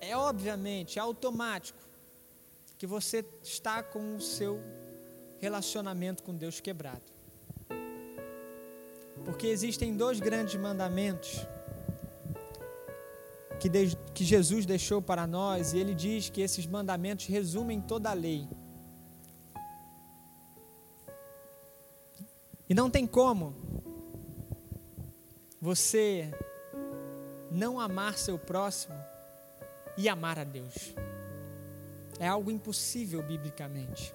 é 0.00 0.16
obviamente, 0.16 0.98
é 0.98 1.02
automático, 1.02 1.87
que 2.78 2.86
você 2.86 3.24
está 3.42 3.82
com 3.82 4.14
o 4.14 4.20
seu 4.20 4.60
relacionamento 5.38 6.22
com 6.22 6.34
Deus 6.34 6.60
quebrado. 6.60 7.02
Porque 9.24 9.48
existem 9.48 9.96
dois 9.96 10.20
grandes 10.20 10.54
mandamentos 10.54 11.44
que, 13.58 13.68
de, 13.68 13.96
que 14.14 14.24
Jesus 14.24 14.64
deixou 14.64 15.02
para 15.02 15.26
nós, 15.26 15.72
e 15.72 15.78
ele 15.78 15.92
diz 15.92 16.30
que 16.30 16.40
esses 16.40 16.66
mandamentos 16.66 17.26
resumem 17.26 17.80
toda 17.80 18.10
a 18.10 18.14
lei. 18.14 18.48
E 22.68 22.74
não 22.74 22.88
tem 22.88 23.06
como 23.06 23.56
você 25.60 26.30
não 27.50 27.80
amar 27.80 28.16
seu 28.16 28.38
próximo 28.38 28.94
e 29.96 30.08
amar 30.08 30.38
a 30.38 30.44
Deus. 30.44 30.94
É 32.18 32.26
algo 32.26 32.50
impossível 32.50 33.22
biblicamente. 33.22 34.14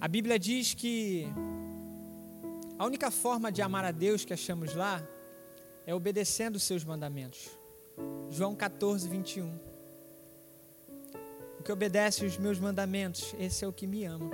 A 0.00 0.08
Bíblia 0.08 0.38
diz 0.38 0.74
que 0.74 1.26
a 2.78 2.84
única 2.84 3.10
forma 3.10 3.52
de 3.52 3.62
amar 3.62 3.84
a 3.84 3.92
Deus 3.92 4.24
que 4.24 4.32
achamos 4.32 4.74
lá 4.74 5.06
é 5.86 5.94
obedecendo 5.94 6.56
os 6.56 6.64
seus 6.64 6.84
mandamentos. 6.84 7.48
João 8.28 8.54
14, 8.54 9.08
21. 9.08 9.58
O 11.58 11.62
que 11.62 11.72
obedece 11.72 12.24
os 12.24 12.36
meus 12.36 12.58
mandamentos, 12.58 13.34
esse 13.38 13.64
é 13.64 13.68
o 13.68 13.72
que 13.72 13.86
me 13.86 14.04
ama. 14.04 14.30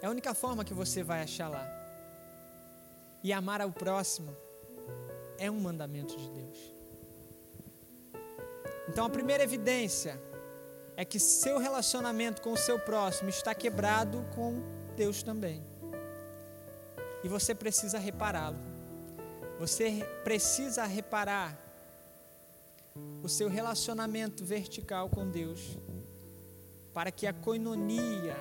É 0.00 0.06
a 0.06 0.10
única 0.10 0.34
forma 0.34 0.64
que 0.64 0.74
você 0.74 1.02
vai 1.02 1.22
achar 1.22 1.48
lá. 1.48 1.64
E 3.22 3.32
amar 3.32 3.60
ao 3.60 3.70
próximo 3.70 4.36
é 5.38 5.50
um 5.50 5.60
mandamento 5.60 6.16
de 6.16 6.28
Deus. 6.30 6.71
Então 8.92 9.06
a 9.06 9.08
primeira 9.08 9.42
evidência 9.42 10.20
é 10.98 11.02
que 11.02 11.18
seu 11.18 11.56
relacionamento 11.56 12.42
com 12.42 12.52
o 12.52 12.58
seu 12.58 12.78
próximo 12.78 13.30
está 13.30 13.54
quebrado 13.54 14.22
com 14.34 14.62
Deus 14.94 15.22
também. 15.22 15.64
E 17.24 17.28
você 17.28 17.54
precisa 17.54 17.98
repará-lo. 17.98 18.58
Você 19.58 20.06
precisa 20.22 20.84
reparar 20.84 21.58
o 23.22 23.28
seu 23.30 23.48
relacionamento 23.48 24.44
vertical 24.44 25.08
com 25.08 25.26
Deus, 25.26 25.78
para 26.92 27.10
que 27.10 27.26
a 27.26 27.32
coinonia 27.32 28.36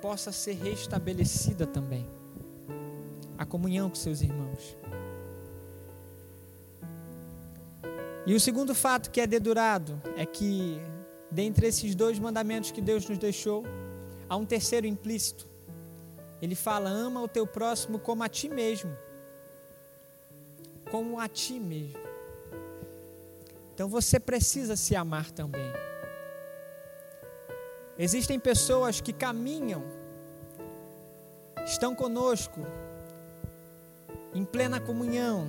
possa 0.00 0.30
ser 0.30 0.52
restabelecida 0.52 1.66
também. 1.66 2.08
A 3.36 3.44
comunhão 3.44 3.88
com 3.88 3.96
seus 3.96 4.20
irmãos. 4.20 4.76
E 8.26 8.34
o 8.34 8.40
segundo 8.40 8.74
fato 8.74 9.10
que 9.10 9.20
é 9.20 9.26
dedurado 9.26 10.00
é 10.16 10.26
que, 10.26 10.80
dentre 11.30 11.68
esses 11.68 11.94
dois 11.94 12.18
mandamentos 12.18 12.70
que 12.70 12.80
Deus 12.80 13.08
nos 13.08 13.18
deixou, 13.18 13.64
há 14.28 14.36
um 14.36 14.44
terceiro 14.44 14.86
implícito. 14.86 15.48
Ele 16.42 16.54
fala: 16.54 16.90
ama 16.90 17.22
o 17.22 17.28
teu 17.28 17.46
próximo 17.46 17.98
como 17.98 18.22
a 18.22 18.28
ti 18.28 18.48
mesmo 18.48 18.96
como 20.90 21.18
a 21.20 21.28
ti 21.28 21.58
mesmo. 21.58 22.00
Então 23.74 23.88
você 23.88 24.18
precisa 24.18 24.76
se 24.76 24.96
amar 24.96 25.30
também. 25.30 25.72
Existem 27.98 28.38
pessoas 28.38 29.00
que 29.00 29.12
caminham, 29.12 29.82
estão 31.64 31.94
conosco, 31.94 32.60
em 34.34 34.44
plena 34.44 34.80
comunhão, 34.80 35.48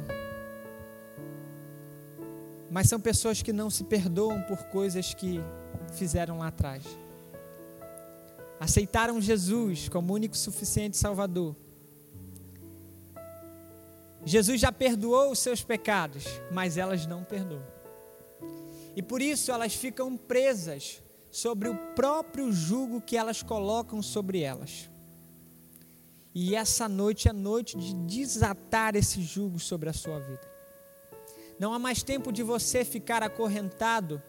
mas 2.69 2.89
são 2.89 3.00
pessoas 3.00 3.41
que 3.41 3.53
não 3.53 3.69
se 3.69 3.84
perdoam 3.84 4.41
por 4.43 4.63
coisas 4.65 5.13
que 5.13 5.39
fizeram 5.93 6.39
lá 6.39 6.47
atrás. 6.47 6.84
Aceitaram 8.60 9.21
Jesus 9.21 9.88
como 9.89 10.13
único 10.13 10.36
suficiente 10.36 10.97
Salvador 10.97 11.56
Jesus 14.27 14.60
já 14.60 14.73
perdoou 14.73 15.32
os 15.32 15.39
seus 15.39 15.63
pecados, 15.63 16.25
mas 16.51 16.77
elas 16.77 17.06
não 17.06 17.23
perdoam. 17.23 17.65
E 18.93 19.01
por 19.01 19.21
isso 19.21 19.53
elas 19.53 19.73
ficam 19.73 20.17
presas 20.17 21.01
sobre 21.32 21.69
o 21.69 21.75
próprio 21.95 22.51
jugo 22.51 22.99
que 22.99 23.15
elas 23.15 23.41
colocam 23.41 24.01
sobre 24.01 24.41
elas. 24.41 24.89
E 26.36 26.56
essa 26.56 26.89
noite 26.89 27.30
é 27.30 27.34
noite 27.34 27.77
de 27.77 27.93
desatar 27.93 28.97
esse 28.97 29.21
jugo 29.21 29.60
sobre 29.60 29.88
a 29.88 29.93
sua 29.93 30.19
vida. 30.19 30.57
Não 31.60 31.74
há 31.74 31.80
mais 31.80 32.04
tempo 32.04 32.32
de 32.32 32.43
você 32.43 32.86
ficar 32.86 33.24
acorrentado 33.24 34.22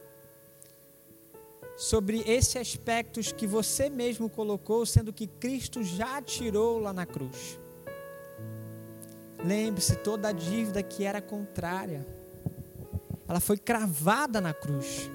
sobre 1.77 2.23
esses 2.27 2.57
aspectos 2.57 3.31
que 3.31 3.47
você 3.47 3.89
mesmo 3.89 4.29
colocou, 4.29 4.85
sendo 4.85 5.13
que 5.13 5.27
Cristo 5.27 5.83
já 5.85 6.21
tirou 6.21 6.81
lá 6.81 6.93
na 6.93 7.07
cruz. 7.07 7.61
Lembre-se, 9.45 9.97
toda 9.97 10.29
a 10.29 10.33
dívida 10.33 10.83
que 10.83 11.05
era 11.05 11.23
contrária, 11.23 12.05
ela 13.29 13.39
foi 13.39 13.57
cravada 13.57 14.41
na 14.41 14.53
cruz. 14.53 15.09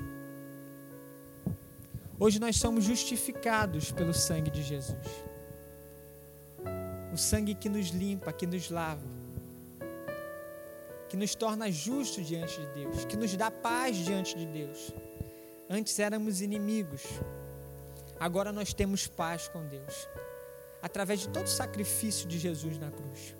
Hoje 2.18 2.40
nós 2.40 2.56
somos 2.56 2.86
justificados 2.86 3.92
pelo 3.92 4.14
sangue 4.14 4.50
de 4.50 4.64
Jesus. 4.64 5.26
O 7.12 7.18
sangue 7.18 7.54
que 7.54 7.68
nos 7.68 7.90
limpa, 7.90 8.32
que 8.32 8.48
nos 8.48 8.70
lava, 8.70 9.06
que 11.14 11.18
nos 11.18 11.36
torna 11.36 11.72
justos 11.72 12.26
diante 12.26 12.60
de 12.60 12.66
Deus, 12.74 13.06
que 13.06 13.16
nos 13.16 13.38
dá 13.38 13.52
paz 13.52 13.98
diante 13.98 14.36
de 14.36 14.48
Deus. 14.48 14.92
Antes 15.70 16.00
éramos 16.00 16.42
inimigos, 16.42 17.04
agora 18.20 18.52
nós 18.52 18.74
temos 18.74 19.06
paz 19.06 19.48
com 19.48 19.64
Deus, 19.68 20.10
através 20.82 21.20
de 21.20 21.30
todo 21.30 21.46
o 21.46 21.50
sacrifício 21.50 22.28
de 22.28 22.40
Jesus 22.40 22.80
na 22.80 22.90
cruz. 22.90 23.36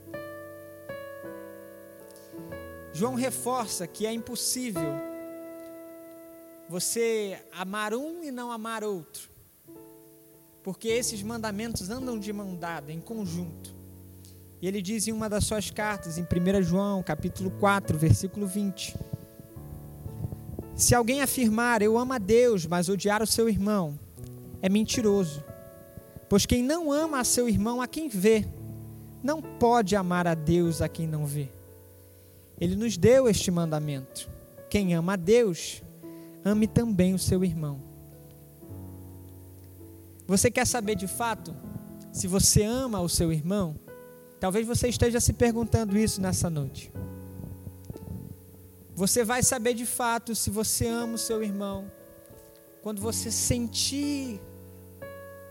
João 2.94 3.16
reforça 3.16 3.88
que 3.88 4.06
é 4.06 4.14
impossível 4.14 4.94
você 6.70 7.44
amar 7.54 7.96
um 7.96 8.24
e 8.24 8.30
não 8.30 8.52
amar 8.52 8.84
outro, 8.84 9.32
porque 10.62 10.90
esses 10.90 11.24
mandamentos 11.24 11.90
andam 11.90 12.20
de 12.20 12.32
mão 12.32 12.56
dada, 12.56 12.92
em 12.92 13.02
conjunto. 13.02 13.83
E 14.64 14.66
ele 14.66 14.82
diz 14.82 15.10
em 15.10 15.12
uma 15.12 15.28
das 15.28 15.44
suas 15.44 15.70
cartas, 15.70 16.18
em 16.18 16.22
1 16.22 16.64
João, 16.64 17.04
capítulo 17.04 17.52
4, 17.60 17.98
versículo 17.98 18.48
20: 18.48 18.96
Se 20.74 20.96
alguém 20.96 21.22
afirmar 21.22 21.82
eu 21.82 21.98
amo 21.98 22.14
a 22.14 22.18
Deus, 22.18 22.66
mas 22.66 22.88
odiar 22.88 23.22
o 23.22 23.28
seu 23.28 23.50
irmão, 23.50 24.00
é 24.62 24.70
mentiroso. 24.70 25.44
Pois 26.30 26.46
quem 26.46 26.64
não 26.64 26.94
ama 26.94 27.20
a 27.20 27.26
seu 27.26 27.50
irmão 27.50 27.82
a 27.82 27.88
quem 27.90 28.08
vê, 28.08 28.48
não 29.22 29.42
pode 29.42 29.98
amar 29.98 30.26
a 30.28 30.34
Deus 30.34 30.82
a 30.82 30.88
quem 30.88 31.08
não 31.08 31.26
vê. 31.26 31.50
Ele 32.58 32.78
nos 32.78 32.96
deu 32.96 33.28
este 33.28 33.52
mandamento: 33.52 34.30
quem 34.70 34.96
ama 34.96 35.12
a 35.12 35.18
Deus, 35.18 35.84
ame 36.46 36.68
também 36.68 37.14
o 37.14 37.20
seu 37.20 37.44
irmão. 37.44 37.82
Você 40.26 40.50
quer 40.50 40.66
saber 40.66 40.96
de 40.96 41.10
fato 41.10 41.54
se 42.14 42.28
você 42.30 42.64
ama 42.64 43.02
o 43.02 43.10
seu 43.10 43.30
irmão? 43.30 43.83
Talvez 44.44 44.68
você 44.68 44.90
esteja 44.90 45.22
se 45.22 45.32
perguntando 45.32 45.98
isso 45.98 46.20
nessa 46.20 46.50
noite. 46.50 46.92
Você 48.94 49.24
vai 49.24 49.42
saber 49.42 49.74
de 49.74 49.86
fato 49.86 50.36
se 50.36 50.50
você 50.50 50.86
ama 50.86 51.14
o 51.14 51.18
seu 51.18 51.42
irmão 51.42 51.90
quando 52.82 53.00
você 53.00 53.32
sentir 53.32 54.42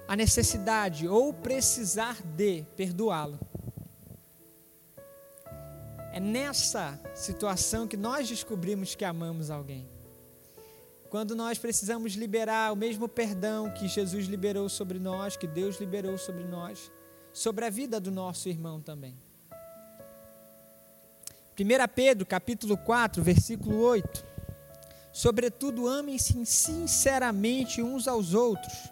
a 0.07 0.15
necessidade 0.15 1.09
ou 1.09 1.33
precisar 1.33 2.21
de 2.23 2.67
perdoá-lo. 2.77 3.41
É 6.13 6.21
nessa 6.21 7.01
situação 7.15 7.89
que 7.89 7.97
nós 7.97 8.29
descobrimos 8.29 8.95
que 8.95 9.07
amamos 9.07 9.51
alguém. 9.51 9.89
Quando 11.09 11.35
nós 11.35 11.57
precisamos 11.57 12.13
liberar 12.13 12.71
o 12.71 12.77
mesmo 12.77 13.09
perdão 13.09 13.73
que 13.73 13.89
Jesus 13.89 14.27
liberou 14.27 14.69
sobre 14.69 14.99
nós, 14.99 15.35
que 15.35 15.47
Deus 15.47 15.81
liberou 15.81 16.19
sobre 16.19 16.45
nós, 16.45 16.93
sobre 17.33 17.65
a 17.65 17.71
vida 17.71 17.99
do 17.99 18.11
nosso 18.11 18.49
irmão 18.49 18.81
também. 18.81 19.17
1 21.59 21.65
Pedro, 21.95 22.27
capítulo 22.27 22.77
4, 22.77 23.23
versículo 23.23 23.79
8. 23.81 24.25
Sobretudo, 25.13 25.87
amem-se 25.87 26.45
sinceramente 26.47 27.83
uns 27.83 28.09
aos 28.09 28.33
outros, 28.33 28.91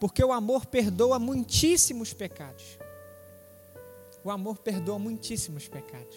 porque 0.00 0.22
o 0.22 0.32
amor 0.32 0.66
perdoa 0.66 1.18
muitíssimos 1.18 2.12
pecados. 2.12 2.78
O 4.24 4.30
amor 4.30 4.58
perdoa 4.58 4.98
muitíssimos 4.98 5.68
pecados. 5.68 6.16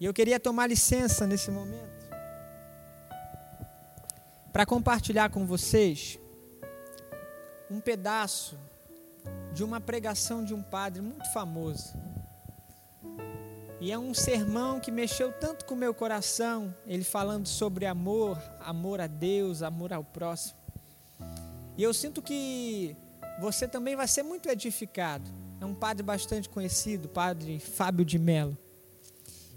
E 0.00 0.06
eu 0.06 0.14
queria 0.14 0.40
tomar 0.40 0.66
licença 0.66 1.26
nesse 1.26 1.50
momento 1.50 2.08
para 4.50 4.64
compartilhar 4.64 5.30
com 5.30 5.46
vocês 5.46 6.18
um 7.70 7.80
pedaço 7.80 8.58
de 9.52 9.64
uma 9.64 9.80
pregação 9.80 10.44
de 10.44 10.54
um 10.54 10.62
padre 10.62 11.02
muito 11.02 11.30
famoso. 11.32 11.94
E 13.80 13.90
é 13.90 13.98
um 13.98 14.12
sermão 14.12 14.78
que 14.78 14.90
mexeu 14.90 15.32
tanto 15.32 15.64
com 15.64 15.74
o 15.74 15.78
meu 15.78 15.94
coração, 15.94 16.74
ele 16.86 17.04
falando 17.04 17.46
sobre 17.46 17.86
amor, 17.86 18.38
amor 18.60 19.00
a 19.00 19.06
Deus, 19.06 19.62
amor 19.62 19.92
ao 19.92 20.04
próximo. 20.04 20.58
E 21.76 21.82
eu 21.82 21.94
sinto 21.94 22.20
que 22.20 22.94
você 23.40 23.66
também 23.66 23.96
vai 23.96 24.06
ser 24.06 24.22
muito 24.22 24.48
edificado 24.48 25.40
é 25.60 25.66
um 25.66 25.74
padre 25.74 26.02
bastante 26.02 26.48
conhecido, 26.48 27.06
padre 27.06 27.58
Fábio 27.58 28.04
de 28.04 28.18
Mello. 28.18 28.56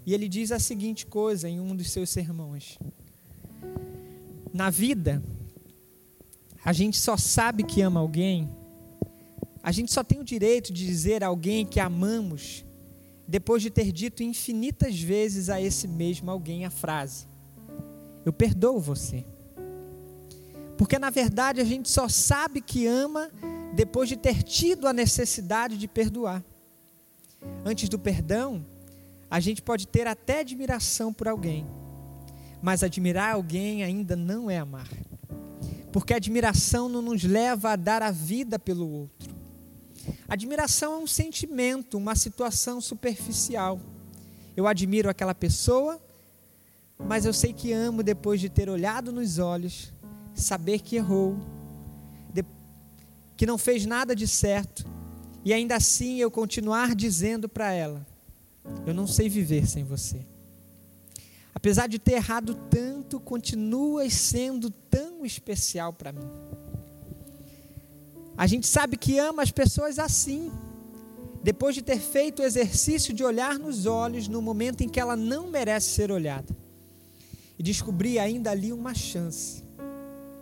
E 0.04 0.12
ele 0.12 0.28
diz 0.28 0.52
a 0.52 0.58
seguinte 0.58 1.06
coisa 1.06 1.48
em 1.48 1.58
um 1.58 1.74
dos 1.74 1.90
seus 1.90 2.10
sermões: 2.10 2.78
Na 4.52 4.68
vida, 4.68 5.22
a 6.62 6.74
gente 6.74 6.98
só 6.98 7.16
sabe 7.16 7.64
que 7.64 7.80
ama 7.80 8.00
alguém, 8.00 8.54
a 9.64 9.72
gente 9.72 9.90
só 9.90 10.04
tem 10.04 10.20
o 10.20 10.24
direito 10.24 10.70
de 10.70 10.86
dizer 10.86 11.24
a 11.24 11.28
alguém 11.28 11.64
que 11.64 11.80
amamos 11.80 12.66
depois 13.26 13.62
de 13.62 13.70
ter 13.70 13.90
dito 13.90 14.22
infinitas 14.22 15.00
vezes 15.00 15.48
a 15.48 15.58
esse 15.58 15.88
mesmo 15.88 16.30
alguém 16.30 16.66
a 16.66 16.70
frase: 16.70 17.26
Eu 18.26 18.32
perdoo 18.32 18.78
você. 18.78 19.24
Porque 20.76 20.98
na 20.98 21.08
verdade 21.08 21.62
a 21.62 21.64
gente 21.64 21.88
só 21.88 22.10
sabe 22.10 22.60
que 22.60 22.86
ama 22.86 23.30
depois 23.74 24.06
de 24.06 24.16
ter 24.16 24.42
tido 24.42 24.86
a 24.86 24.92
necessidade 24.92 25.78
de 25.78 25.88
perdoar. 25.88 26.44
Antes 27.64 27.88
do 27.88 27.98
perdão, 27.98 28.66
a 29.30 29.40
gente 29.40 29.62
pode 29.62 29.88
ter 29.88 30.06
até 30.06 30.40
admiração 30.40 31.10
por 31.10 31.26
alguém, 31.26 31.66
mas 32.60 32.82
admirar 32.82 33.32
alguém 33.34 33.82
ainda 33.82 34.14
não 34.14 34.50
é 34.50 34.58
amar. 34.58 34.90
Porque 35.90 36.12
a 36.12 36.16
admiração 36.16 36.86
não 36.86 37.00
nos 37.00 37.24
leva 37.24 37.70
a 37.70 37.76
dar 37.76 38.02
a 38.02 38.10
vida 38.10 38.58
pelo 38.58 38.86
outro. 38.86 39.43
Admiração 40.34 40.94
é 40.94 40.96
um 40.96 41.06
sentimento, 41.06 41.96
uma 41.96 42.16
situação 42.16 42.80
superficial. 42.80 43.80
Eu 44.56 44.66
admiro 44.66 45.08
aquela 45.08 45.32
pessoa, 45.32 46.02
mas 46.98 47.24
eu 47.24 47.32
sei 47.32 47.52
que 47.52 47.72
amo 47.72 48.02
depois 48.02 48.40
de 48.40 48.48
ter 48.48 48.68
olhado 48.68 49.12
nos 49.12 49.38
olhos, 49.38 49.92
saber 50.34 50.80
que 50.80 50.96
errou, 50.96 51.36
que 53.36 53.46
não 53.46 53.56
fez 53.56 53.86
nada 53.86 54.12
de 54.12 54.26
certo, 54.26 54.84
e 55.44 55.52
ainda 55.52 55.76
assim 55.76 56.16
eu 56.16 56.32
continuar 56.32 56.96
dizendo 56.96 57.48
para 57.48 57.70
ela: 57.72 58.04
Eu 58.84 58.92
não 58.92 59.06
sei 59.06 59.28
viver 59.28 59.68
sem 59.68 59.84
você. 59.84 60.26
Apesar 61.54 61.86
de 61.86 62.00
ter 62.00 62.14
errado 62.14 62.56
tanto, 62.68 63.20
continuas 63.20 64.12
sendo 64.14 64.68
tão 64.68 65.24
especial 65.24 65.92
para 65.92 66.10
mim. 66.10 66.28
A 68.36 68.46
gente 68.46 68.66
sabe 68.66 68.96
que 68.96 69.18
ama 69.18 69.42
as 69.42 69.52
pessoas 69.52 69.98
assim, 69.98 70.50
depois 71.42 71.74
de 71.74 71.82
ter 71.82 72.00
feito 72.00 72.40
o 72.40 72.44
exercício 72.44 73.14
de 73.14 73.22
olhar 73.22 73.58
nos 73.58 73.86
olhos 73.86 74.26
no 74.26 74.42
momento 74.42 74.82
em 74.82 74.88
que 74.88 74.98
ela 74.98 75.14
não 75.14 75.48
merece 75.48 75.90
ser 75.90 76.10
olhada 76.10 76.56
e 77.56 77.62
descobrir 77.62 78.18
ainda 78.18 78.50
ali 78.50 78.72
uma 78.72 78.92
chance. 78.92 79.62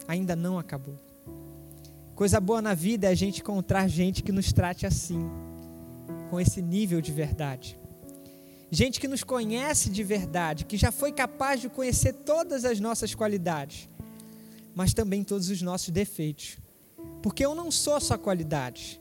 Ainda 0.08 0.34
não 0.34 0.58
acabou. 0.58 0.98
Coisa 2.14 2.40
boa 2.40 2.62
na 2.62 2.72
vida 2.72 3.08
é 3.08 3.10
a 3.10 3.14
gente 3.14 3.40
encontrar 3.40 3.88
gente 3.88 4.22
que 4.22 4.32
nos 4.32 4.52
trate 4.52 4.86
assim, 4.86 5.28
com 6.30 6.40
esse 6.40 6.62
nível 6.62 7.00
de 7.00 7.12
verdade. 7.12 7.78
Gente 8.70 8.98
que 8.98 9.08
nos 9.08 9.22
conhece 9.22 9.90
de 9.90 10.02
verdade, 10.02 10.64
que 10.64 10.78
já 10.78 10.90
foi 10.90 11.12
capaz 11.12 11.60
de 11.60 11.68
conhecer 11.68 12.14
todas 12.14 12.64
as 12.64 12.80
nossas 12.80 13.14
qualidades, 13.14 13.86
mas 14.74 14.94
também 14.94 15.22
todos 15.22 15.50
os 15.50 15.60
nossos 15.60 15.90
defeitos 15.90 16.56
porque 17.22 17.44
eu 17.44 17.54
não 17.54 17.70
sou 17.70 18.00
só 18.00 18.18
qualidade. 18.18 19.00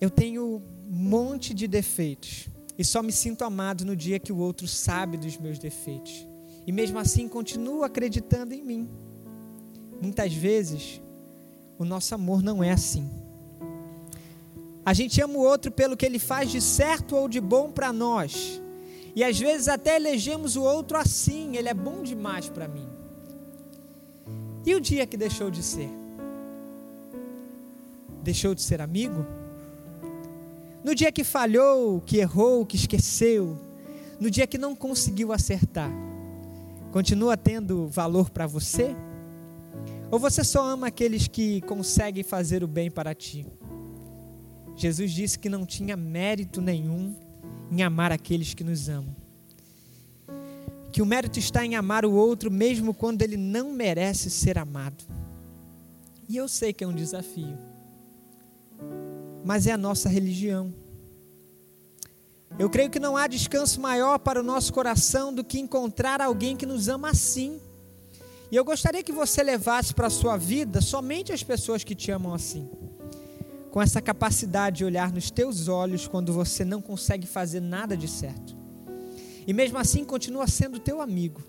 Eu 0.00 0.10
tenho 0.10 0.62
um 0.88 0.90
monte 0.90 1.52
de 1.52 1.66
defeitos. 1.66 2.48
E 2.78 2.84
só 2.84 3.02
me 3.02 3.10
sinto 3.10 3.42
amado 3.42 3.84
no 3.84 3.96
dia 3.96 4.20
que 4.20 4.32
o 4.32 4.38
outro 4.38 4.68
sabe 4.68 5.16
dos 5.16 5.36
meus 5.36 5.58
defeitos. 5.58 6.26
E 6.64 6.70
mesmo 6.70 6.98
assim 6.98 7.28
continuo 7.28 7.82
acreditando 7.82 8.54
em 8.54 8.62
mim. 8.62 8.88
Muitas 10.00 10.32
vezes, 10.32 11.02
o 11.76 11.84
nosso 11.84 12.14
amor 12.14 12.42
não 12.42 12.62
é 12.62 12.70
assim. 12.70 13.10
A 14.86 14.94
gente 14.94 15.20
ama 15.20 15.34
o 15.34 15.42
outro 15.42 15.72
pelo 15.72 15.96
que 15.96 16.06
ele 16.06 16.18
faz 16.18 16.50
de 16.50 16.60
certo 16.60 17.16
ou 17.16 17.28
de 17.28 17.40
bom 17.40 17.70
para 17.70 17.92
nós. 17.92 18.62
E 19.14 19.24
às 19.24 19.38
vezes 19.38 19.66
até 19.66 19.96
elegemos 19.96 20.54
o 20.54 20.62
outro 20.62 20.96
assim, 20.96 21.56
ele 21.56 21.68
é 21.68 21.74
bom 21.74 22.02
demais 22.02 22.48
para 22.48 22.68
mim. 22.68 22.88
E 24.64 24.74
o 24.74 24.80
dia 24.80 25.06
que 25.06 25.16
deixou 25.16 25.50
de 25.50 25.62
ser? 25.62 25.90
Deixou 28.28 28.54
de 28.54 28.60
ser 28.60 28.82
amigo? 28.82 29.24
No 30.84 30.94
dia 30.94 31.10
que 31.10 31.24
falhou, 31.24 31.98
que 32.02 32.18
errou, 32.18 32.66
que 32.66 32.76
esqueceu, 32.76 33.58
no 34.20 34.30
dia 34.30 34.46
que 34.46 34.58
não 34.58 34.76
conseguiu 34.76 35.32
acertar, 35.32 35.90
continua 36.92 37.38
tendo 37.38 37.88
valor 37.88 38.28
para 38.28 38.46
você? 38.46 38.94
Ou 40.10 40.18
você 40.18 40.44
só 40.44 40.62
ama 40.62 40.88
aqueles 40.88 41.26
que 41.26 41.62
conseguem 41.62 42.22
fazer 42.22 42.62
o 42.62 42.68
bem 42.68 42.90
para 42.90 43.14
ti? 43.14 43.46
Jesus 44.76 45.10
disse 45.12 45.38
que 45.38 45.48
não 45.48 45.64
tinha 45.64 45.96
mérito 45.96 46.60
nenhum 46.60 47.16
em 47.70 47.82
amar 47.82 48.12
aqueles 48.12 48.52
que 48.52 48.62
nos 48.62 48.90
amam. 48.90 49.16
Que 50.92 51.00
o 51.00 51.06
mérito 51.06 51.38
está 51.38 51.64
em 51.64 51.76
amar 51.76 52.04
o 52.04 52.12
outro 52.12 52.50
mesmo 52.50 52.92
quando 52.92 53.22
ele 53.22 53.38
não 53.38 53.72
merece 53.72 54.28
ser 54.28 54.58
amado. 54.58 55.02
E 56.28 56.36
eu 56.36 56.46
sei 56.46 56.74
que 56.74 56.84
é 56.84 56.86
um 56.86 56.94
desafio 56.94 57.67
mas 59.44 59.66
é 59.66 59.72
a 59.72 59.78
nossa 59.78 60.08
religião. 60.08 60.74
Eu 62.58 62.68
creio 62.68 62.90
que 62.90 62.98
não 62.98 63.16
há 63.16 63.26
descanso 63.26 63.80
maior 63.80 64.18
para 64.18 64.40
o 64.40 64.42
nosso 64.42 64.72
coração 64.72 65.32
do 65.32 65.44
que 65.44 65.58
encontrar 65.58 66.20
alguém 66.20 66.56
que 66.56 66.66
nos 66.66 66.88
ama 66.88 67.10
assim. 67.10 67.60
E 68.50 68.56
eu 68.56 68.64
gostaria 68.64 69.02
que 69.02 69.12
você 69.12 69.42
levasse 69.42 69.94
para 69.94 70.06
a 70.06 70.10
sua 70.10 70.36
vida 70.36 70.80
somente 70.80 71.32
as 71.32 71.42
pessoas 71.42 71.84
que 71.84 71.94
te 71.94 72.10
amam 72.10 72.34
assim. 72.34 72.68
Com 73.70 73.82
essa 73.82 74.00
capacidade 74.00 74.78
de 74.78 74.84
olhar 74.84 75.12
nos 75.12 75.30
teus 75.30 75.68
olhos 75.68 76.08
quando 76.08 76.32
você 76.32 76.64
não 76.64 76.80
consegue 76.80 77.26
fazer 77.26 77.60
nada 77.60 77.96
de 77.96 78.08
certo. 78.08 78.56
E 79.46 79.52
mesmo 79.52 79.78
assim 79.78 80.04
continua 80.04 80.46
sendo 80.46 80.80
teu 80.80 81.00
amigo. 81.00 81.40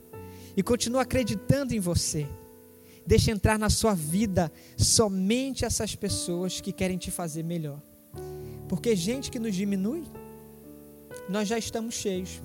E 0.56 0.62
continua 0.62 1.04
acreditando 1.04 1.74
em 1.74 1.80
você. 1.80 2.28
Deixa 3.10 3.32
entrar 3.32 3.58
na 3.58 3.72
sua 3.72 3.96
vida 3.96 4.52
somente 4.78 5.66
essas 5.66 5.96
pessoas 5.96 6.62
que 6.62 6.72
querem 6.72 6.96
te 6.96 7.10
fazer 7.10 7.44
melhor. 7.44 7.82
Porque 8.68 8.96
gente 8.96 9.32
que 9.32 9.40
nos 9.40 9.56
diminui, 9.56 10.04
nós 11.28 11.48
já 11.48 11.58
estamos 11.58 11.96
cheios. 11.96 12.40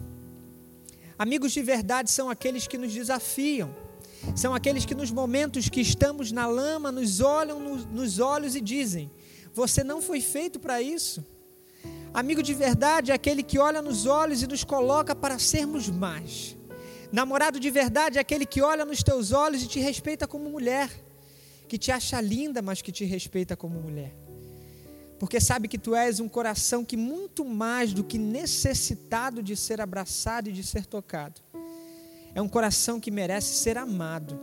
Amigos 1.18 1.52
de 1.52 1.60
verdade 1.60 2.10
são 2.10 2.30
aqueles 2.30 2.66
que 2.66 2.78
nos 2.78 2.94
desafiam, 2.94 3.76
são 4.34 4.54
aqueles 4.54 4.86
que 4.86 4.94
nos 4.94 5.10
momentos 5.10 5.68
que 5.68 5.82
estamos 5.82 6.32
na 6.32 6.46
lama 6.46 6.90
nos 6.90 7.20
olham 7.20 7.60
nos 7.60 8.18
olhos 8.18 8.56
e 8.56 8.60
dizem: 8.62 9.10
Você 9.52 9.84
não 9.84 10.00
foi 10.00 10.22
feito 10.22 10.58
para 10.58 10.80
isso. 10.80 11.22
Amigo 12.14 12.42
de 12.42 12.54
verdade 12.54 13.10
é 13.10 13.14
aquele 13.14 13.42
que 13.42 13.58
olha 13.58 13.82
nos 13.82 14.06
olhos 14.06 14.42
e 14.42 14.46
nos 14.46 14.64
coloca 14.64 15.14
para 15.14 15.38
sermos 15.38 15.90
mais. 15.90 16.56
Namorado 17.14 17.60
de 17.60 17.70
verdade 17.70 18.18
é 18.18 18.20
aquele 18.20 18.44
que 18.44 18.60
olha 18.60 18.84
nos 18.84 19.00
teus 19.00 19.30
olhos 19.30 19.62
e 19.62 19.68
te 19.68 19.78
respeita 19.78 20.26
como 20.26 20.50
mulher, 20.50 20.90
que 21.68 21.78
te 21.78 21.92
acha 21.92 22.20
linda, 22.20 22.60
mas 22.60 22.82
que 22.82 22.90
te 22.90 23.04
respeita 23.04 23.56
como 23.56 23.80
mulher. 23.80 24.12
Porque 25.16 25.40
sabe 25.40 25.68
que 25.68 25.78
tu 25.78 25.94
és 25.94 26.18
um 26.18 26.28
coração 26.28 26.84
que 26.84 26.96
muito 26.96 27.44
mais 27.44 27.92
do 27.92 28.02
que 28.02 28.18
necessitado 28.18 29.44
de 29.44 29.54
ser 29.54 29.80
abraçado 29.80 30.48
e 30.48 30.52
de 30.52 30.64
ser 30.64 30.86
tocado, 30.86 31.40
é 32.34 32.42
um 32.42 32.48
coração 32.48 32.98
que 32.98 33.12
merece 33.12 33.54
ser 33.58 33.78
amado. 33.78 34.36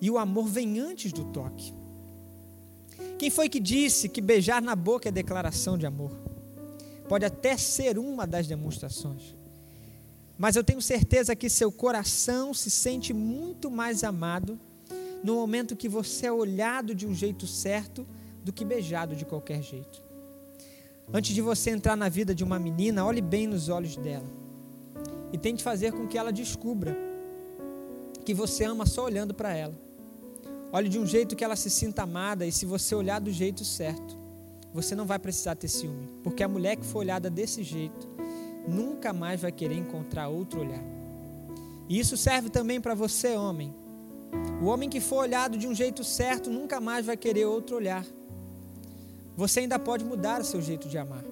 E 0.00 0.10
o 0.10 0.16
amor 0.16 0.48
vem 0.48 0.80
antes 0.80 1.12
do 1.12 1.24
toque. 1.26 1.74
Quem 3.18 3.28
foi 3.28 3.50
que 3.50 3.60
disse 3.60 4.08
que 4.08 4.22
beijar 4.22 4.62
na 4.62 4.74
boca 4.74 5.10
é 5.10 5.12
declaração 5.12 5.76
de 5.76 5.84
amor? 5.84 6.12
Pode 7.06 7.26
até 7.26 7.58
ser 7.58 7.98
uma 7.98 8.26
das 8.26 8.46
demonstrações. 8.46 9.36
Mas 10.38 10.54
eu 10.54 10.62
tenho 10.62 10.80
certeza 10.80 11.34
que 11.34 11.50
seu 11.50 11.72
coração 11.72 12.54
se 12.54 12.70
sente 12.70 13.12
muito 13.12 13.68
mais 13.68 14.04
amado 14.04 14.58
no 15.24 15.34
momento 15.34 15.74
que 15.74 15.88
você 15.88 16.26
é 16.26 16.32
olhado 16.32 16.94
de 16.94 17.06
um 17.06 17.12
jeito 17.12 17.44
certo 17.44 18.06
do 18.44 18.52
que 18.52 18.64
beijado 18.64 19.16
de 19.16 19.24
qualquer 19.24 19.60
jeito. 19.60 20.00
Antes 21.12 21.34
de 21.34 21.42
você 21.42 21.70
entrar 21.70 21.96
na 21.96 22.08
vida 22.08 22.34
de 22.34 22.44
uma 22.44 22.58
menina, 22.58 23.04
olhe 23.04 23.20
bem 23.20 23.48
nos 23.48 23.68
olhos 23.68 23.96
dela 23.96 24.28
e 25.32 25.36
tente 25.36 25.62
fazer 25.62 25.92
com 25.92 26.06
que 26.06 26.16
ela 26.16 26.32
descubra 26.32 26.96
que 28.24 28.32
você 28.32 28.64
ama 28.64 28.86
só 28.86 29.04
olhando 29.04 29.34
para 29.34 29.54
ela. 29.54 29.74
Olhe 30.70 30.88
de 30.88 30.98
um 30.98 31.06
jeito 31.06 31.34
que 31.34 31.42
ela 31.42 31.56
se 31.56 31.70
sinta 31.70 32.02
amada 32.02 32.46
e 32.46 32.52
se 32.52 32.64
você 32.64 32.94
olhar 32.94 33.20
do 33.20 33.32
jeito 33.32 33.64
certo, 33.64 34.16
você 34.72 34.94
não 34.94 35.06
vai 35.06 35.18
precisar 35.18 35.54
ter 35.56 35.68
ciúme, 35.68 36.08
porque 36.22 36.42
a 36.42 36.48
mulher 36.48 36.76
que 36.76 36.84
for 36.84 36.98
olhada 36.98 37.30
desse 37.30 37.62
jeito, 37.62 38.06
nunca 38.68 39.12
mais 39.12 39.40
vai 39.40 39.52
querer 39.52 39.76
encontrar 39.76 40.28
outro 40.28 40.60
olhar. 40.60 40.82
E 41.88 41.98
isso 41.98 42.16
serve 42.16 42.50
também 42.50 42.80
para 42.80 42.94
você, 42.94 43.36
homem. 43.36 43.74
O 44.62 44.66
homem 44.66 44.88
que 44.88 45.00
for 45.00 45.18
olhado 45.18 45.56
de 45.56 45.66
um 45.66 45.74
jeito 45.74 46.04
certo 46.04 46.50
nunca 46.50 46.80
mais 46.80 47.06
vai 47.06 47.16
querer 47.16 47.46
outro 47.46 47.76
olhar. 47.76 48.04
Você 49.36 49.60
ainda 49.60 49.78
pode 49.78 50.04
mudar 50.04 50.40
o 50.40 50.44
seu 50.44 50.60
jeito 50.60 50.88
de 50.88 50.98
amar. 50.98 51.24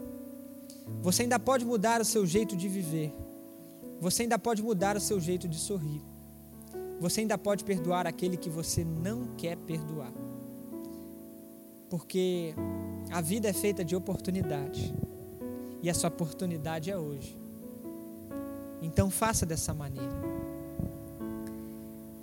Você 1.02 1.22
ainda 1.22 1.38
pode 1.38 1.64
mudar 1.64 2.00
o 2.00 2.04
seu 2.04 2.24
jeito 2.24 2.56
de 2.56 2.68
viver. 2.68 3.12
Você 4.00 4.22
ainda 4.22 4.38
pode 4.38 4.62
mudar 4.62 4.96
o 4.96 5.00
seu 5.00 5.18
jeito 5.20 5.48
de 5.48 5.58
sorrir. 5.58 6.00
Você 7.00 7.20
ainda 7.20 7.36
pode 7.36 7.64
perdoar 7.64 8.06
aquele 8.06 8.36
que 8.36 8.48
você 8.48 8.84
não 8.84 9.34
quer 9.36 9.56
perdoar. 9.56 10.12
Porque 11.90 12.54
a 13.10 13.20
vida 13.20 13.48
é 13.48 13.52
feita 13.52 13.84
de 13.84 13.94
oportunidades. 13.94 14.92
E 15.82 15.88
essa 15.88 16.08
oportunidade 16.08 16.90
é 16.90 16.96
hoje. 16.96 17.38
Então 18.80 19.10
faça 19.10 19.44
dessa 19.44 19.72
maneira. 19.72 20.14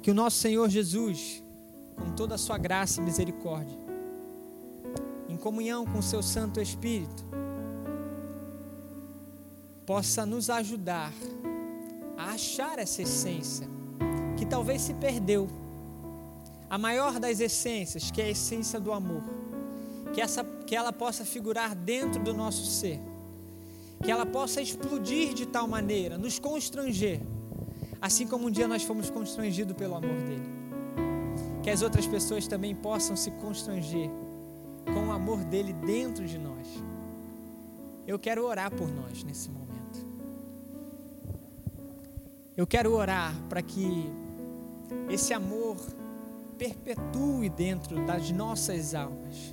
Que 0.01 0.11
o 0.11 0.13
nosso 0.13 0.37
Senhor 0.37 0.69
Jesus, 0.69 1.43
com 1.95 2.11
toda 2.11 2.35
a 2.35 2.37
sua 2.37 2.57
graça 2.57 3.01
e 3.01 3.03
misericórdia, 3.03 3.77
em 5.29 5.37
comunhão 5.37 5.85
com 5.85 5.99
o 5.99 6.03
seu 6.03 6.21
Santo 6.21 6.59
Espírito, 6.59 7.25
possa 9.85 10.25
nos 10.25 10.49
ajudar 10.49 11.11
a 12.17 12.31
achar 12.31 12.79
essa 12.79 13.01
essência 13.01 13.67
que 14.37 14.45
talvez 14.45 14.81
se 14.81 14.93
perdeu. 14.93 15.49
A 16.69 16.77
maior 16.77 17.19
das 17.19 17.39
essências, 17.39 18.09
que 18.09 18.21
é 18.21 18.25
a 18.25 18.29
essência 18.29 18.79
do 18.79 18.91
amor. 18.91 19.23
Que, 20.13 20.21
essa, 20.21 20.43
que 20.43 20.75
ela 20.75 20.91
possa 20.91 21.23
figurar 21.23 21.75
dentro 21.75 22.21
do 22.21 22.33
nosso 22.33 22.65
ser. 22.65 22.99
Que 24.03 24.11
ela 24.11 24.25
possa 24.25 24.61
explodir 24.61 25.33
de 25.33 25.45
tal 25.45 25.67
maneira, 25.67 26.17
nos 26.17 26.39
constranger. 26.39 27.21
Assim 28.01 28.27
como 28.27 28.47
um 28.47 28.51
dia 28.51 28.67
nós 28.67 28.83
fomos 28.83 29.09
constrangidos 29.09 29.75
pelo 29.75 29.95
amor 29.95 30.15
dele. 30.23 30.43
Que 31.61 31.69
as 31.69 31.81
outras 31.81 32.05
pessoas 32.05 32.47
também 32.47 32.75
possam 32.75 33.15
se 33.15 33.31
constranger 33.31 34.09
com 34.85 35.07
o 35.07 35.11
amor 35.11 35.43
dele 35.45 35.71
dentro 35.71 36.25
de 36.25 36.37
nós. 36.37 36.67
Eu 38.05 38.19
quero 38.19 38.45
orar 38.45 38.69
por 38.69 38.89
nós 38.89 39.23
nesse 39.23 39.49
momento. 39.49 40.05
Eu 42.55 42.67
quero 42.67 42.93
orar 42.93 43.33
para 43.47 43.61
que 43.61 44.11
esse 45.09 45.33
amor 45.33 45.77
perpetue 46.57 47.49
dentro 47.49 48.05
das 48.05 48.29
nossas 48.31 48.93
almas. 48.93 49.52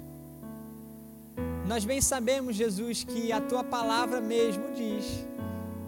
Nós 1.71 1.85
bem 1.85 2.01
sabemos, 2.01 2.57
Jesus, 2.57 3.05
que 3.05 3.31
a 3.31 3.41
tua 3.41 3.63
palavra 3.63 4.21
mesmo 4.21 4.73
diz 4.75 5.25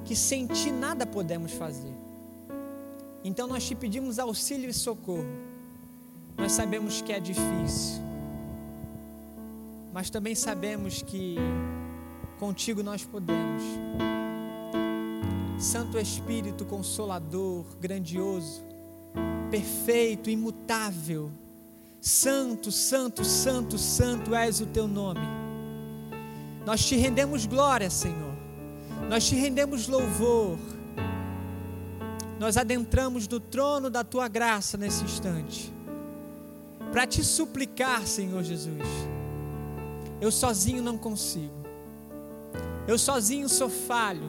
que 0.04 0.14
sem 0.14 0.46
ti 0.46 0.70
nada 0.70 1.04
podemos 1.04 1.50
fazer. 1.50 1.92
Então 3.24 3.48
nós 3.48 3.66
te 3.66 3.74
pedimos 3.74 4.20
auxílio 4.20 4.70
e 4.70 4.72
socorro. 4.72 5.26
Nós 6.38 6.52
sabemos 6.52 7.02
que 7.02 7.12
é 7.12 7.18
difícil, 7.18 8.00
mas 9.92 10.08
também 10.08 10.36
sabemos 10.36 11.02
que 11.02 11.34
contigo 12.38 12.80
nós 12.80 13.04
podemos. 13.04 13.64
Santo 15.58 15.98
Espírito 15.98 16.64
Consolador, 16.64 17.64
grandioso, 17.80 18.64
perfeito, 19.50 20.30
imutável, 20.30 21.32
Santo, 22.00 22.70
Santo, 22.70 23.24
Santo, 23.24 23.76
Santo 23.76 24.32
és 24.32 24.60
o 24.60 24.66
teu 24.66 24.86
nome. 24.86 25.41
Nós 26.64 26.84
te 26.84 26.96
rendemos 26.96 27.46
glória, 27.46 27.90
Senhor. 27.90 28.32
Nós 29.08 29.24
te 29.24 29.34
rendemos 29.34 29.88
louvor. 29.88 30.58
Nós 32.42 32.56
adentramos 32.56 33.28
no 33.28 33.38
trono 33.38 33.88
da 33.88 34.02
tua 34.02 34.26
graça 34.26 34.76
nesse 34.76 35.04
instante, 35.04 35.72
para 36.90 37.06
te 37.06 37.22
suplicar, 37.22 38.04
Senhor 38.04 38.42
Jesus. 38.42 38.82
Eu 40.20 40.28
sozinho 40.32 40.82
não 40.82 40.98
consigo, 40.98 41.54
eu 42.88 42.98
sozinho 42.98 43.48
sou 43.48 43.68
falho, 43.68 44.28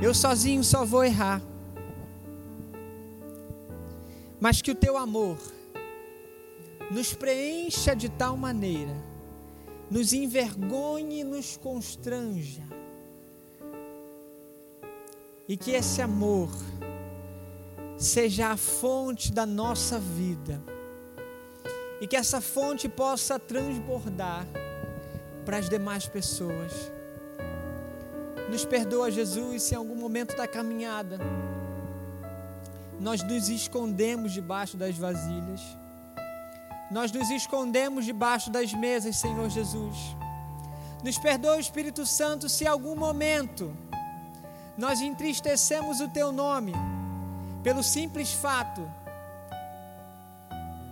eu 0.00 0.14
sozinho 0.14 0.64
só 0.64 0.86
vou 0.86 1.04
errar. 1.04 1.42
Mas 4.40 4.62
que 4.62 4.70
o 4.70 4.74
teu 4.74 4.96
amor 4.96 5.36
nos 6.90 7.12
preencha 7.12 7.94
de 7.94 8.08
tal 8.08 8.38
maneira, 8.38 8.96
nos 9.90 10.12
envergonhe 10.12 11.20
e 11.20 11.24
nos 11.24 11.56
constranja. 11.56 12.62
E 15.48 15.56
que 15.56 15.72
esse 15.72 16.00
amor 16.00 16.48
seja 17.98 18.52
a 18.52 18.56
fonte 18.56 19.32
da 19.32 19.44
nossa 19.44 19.98
vida. 19.98 20.62
E 22.00 22.06
que 22.06 22.16
essa 22.16 22.40
fonte 22.40 22.88
possa 22.88 23.38
transbordar 23.38 24.46
para 25.44 25.58
as 25.58 25.68
demais 25.68 26.06
pessoas. 26.06 26.92
Nos 28.48 28.64
perdoa, 28.64 29.10
Jesus, 29.10 29.64
se 29.64 29.74
em 29.74 29.76
algum 29.76 29.96
momento 29.96 30.36
da 30.36 30.46
caminhada 30.46 31.18
nós 33.00 33.22
nos 33.22 33.48
escondemos 33.48 34.32
debaixo 34.32 34.76
das 34.76 34.96
vasilhas, 34.96 35.60
nós 36.90 37.12
nos 37.12 37.30
escondemos 37.30 38.04
debaixo 38.04 38.50
das 38.50 38.72
mesas, 38.72 39.16
Senhor 39.16 39.48
Jesus. 39.48 40.16
Nos 41.02 41.18
perdoa, 41.18 41.58
Espírito 41.58 42.04
Santo, 42.04 42.48
se 42.48 42.66
algum 42.66 42.96
momento 42.96 43.74
nós 44.76 45.00
entristecemos 45.00 46.00
o 46.00 46.08
Teu 46.08 46.32
nome, 46.32 46.72
pelo 47.62 47.82
simples 47.82 48.32
fato 48.32 48.90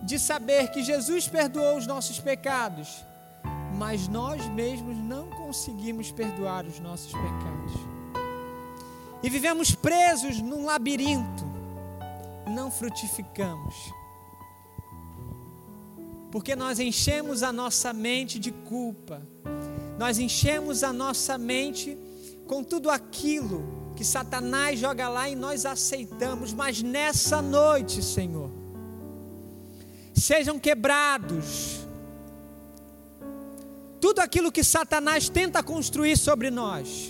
de 0.03 0.19
saber 0.19 0.71
que 0.71 0.83
Jesus 0.83 1.29
perdoou 1.29 1.77
os 1.77 1.87
nossos 1.87 2.19
pecados, 2.19 3.05
mas 3.77 4.09
nós 4.09 4.47
mesmos 4.49 4.97
não 4.97 5.29
conseguimos 5.31 6.11
perdoar 6.11 6.65
os 6.65 6.79
nossos 6.81 7.13
pecados. 7.13 7.73
E 9.23 9.29
vivemos 9.29 9.75
presos 9.75 10.41
num 10.41 10.65
labirinto 10.65 11.49
não 12.49 12.71
frutificamos. 12.71 13.98
Porque 16.31 16.55
nós 16.55 16.79
enchemos 16.79 17.43
a 17.43 17.53
nossa 17.53 17.93
mente 17.93 18.39
de 18.39 18.53
culpa, 18.53 19.23
nós 19.99 20.19
enchemos 20.19 20.85
a 20.85 20.93
nossa 20.93 21.39
mente 21.39 21.97
com 22.47 22.63
tudo 22.63 22.91
aquilo 22.91 23.93
que 23.97 24.05
Satanás 24.05 24.79
joga 24.79 25.09
lá 25.09 25.29
e 25.29 25.35
nós 25.35 25.67
aceitamos, 25.67 26.53
mas 26.53 26.83
nessa 26.83 27.43
noite, 27.43 28.03
Senhor, 28.03 28.51
sejam 30.15 30.59
quebrados. 30.59 31.87
Tudo 34.01 34.21
aquilo 34.21 34.53
que 34.53 34.63
Satanás 34.63 35.29
tenta 35.29 35.63
construir 35.63 36.17
sobre 36.17 36.51
nós. 36.51 37.09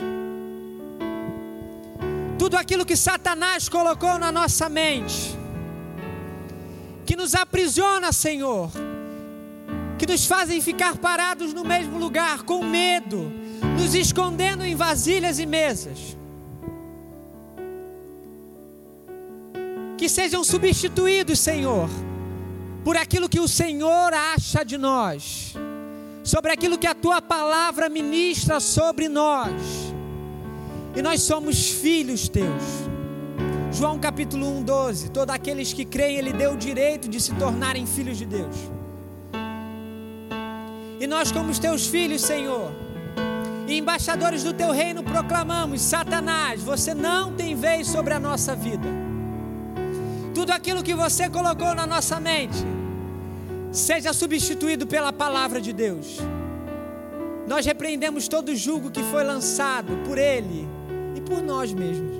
Tudo 2.39 2.57
aquilo 2.57 2.87
que 2.87 2.97
Satanás 2.97 3.69
colocou 3.69 4.19
na 4.19 4.33
nossa 4.33 4.69
mente, 4.69 5.37
que 7.05 7.15
nos 7.15 7.35
aprisiona, 7.35 8.13
Senhor, 8.13 8.71
que 9.99 10.07
nos 10.07 10.25
fazem 10.25 10.61
ficar 10.61 10.97
parados 10.97 11.53
no 11.53 11.65
mesmo 11.65 11.99
lugar, 11.99 12.45
com 12.45 12.63
medo, 12.65 13.31
nos 13.79 13.95
escondendo 13.95 14.65
em 14.65 14.75
vasilhas 14.75 15.39
e 15.39 15.45
mesas. 15.45 16.17
Que 19.97 20.09
sejam 20.09 20.45
substituídos, 20.45 21.41
Senhor, 21.41 21.91
por 22.85 22.97
aquilo 22.97 23.29
que 23.29 23.41
o 23.41 23.49
Senhor 23.49 24.15
acha 24.15 24.65
de 24.65 24.79
nós, 24.79 25.55
sobre 26.23 26.53
aquilo 26.53 26.79
que 26.79 26.87
a 26.87 26.95
tua 26.95 27.21
palavra 27.21 27.89
ministra 27.89 28.61
sobre 28.61 29.09
nós 29.09 29.89
e 30.95 31.03
nós 31.03 31.23
somos 31.23 31.71
filhos 31.71 32.29
teus. 32.29 32.63
João 33.73 33.99
capítulo 33.99 34.49
1, 34.59 34.63
12. 34.63 35.11
Todos 35.11 35.35
aqueles 35.35 35.73
que 35.73 35.85
creem, 35.85 36.19
Ele 36.19 36.33
deu 36.33 36.53
o 36.53 36.57
direito 36.57 37.09
de 37.09 37.21
se 37.21 37.35
tornarem 37.35 37.87
filhos 37.87 38.17
de 38.17 38.25
Deus. 38.25 38.78
E 41.01 41.07
nós, 41.07 41.31
como 41.31 41.51
os 41.51 41.59
teus 41.59 41.87
filhos, 41.87 42.23
Senhor, 42.23 42.73
e 43.67 43.79
embaixadores 43.79 44.43
do 44.43 44.53
teu 44.53 44.71
reino, 44.73 45.03
proclamamos: 45.03 45.81
Satanás, 45.81 46.63
você 46.63 46.95
não 46.95 47.33
tem 47.35 47.55
vez 47.55 47.87
sobre 47.87 48.15
a 48.15 48.19
nossa 48.19 48.55
vida. 48.57 48.89
Tudo 50.35 50.53
aquilo 50.53 50.83
que 50.83 50.95
você 50.95 51.29
colocou 51.29 51.75
na 51.75 51.87
nossa 51.87 52.19
mente, 52.19 52.59
seja 53.71 54.13
substituído 54.13 54.87
pela 54.87 55.13
palavra 55.13 55.61
de 55.61 55.73
Deus. 55.73 56.19
Nós 57.47 57.65
repreendemos 57.65 58.29
todo 58.29 58.51
o 58.51 58.57
jugo 58.57 58.91
que 58.91 59.03
foi 59.05 59.25
lançado 59.25 59.97
por 60.07 60.19
Ele 60.19 60.69
por 61.29 61.43
nós 61.43 61.73
mesmos. 61.73 62.17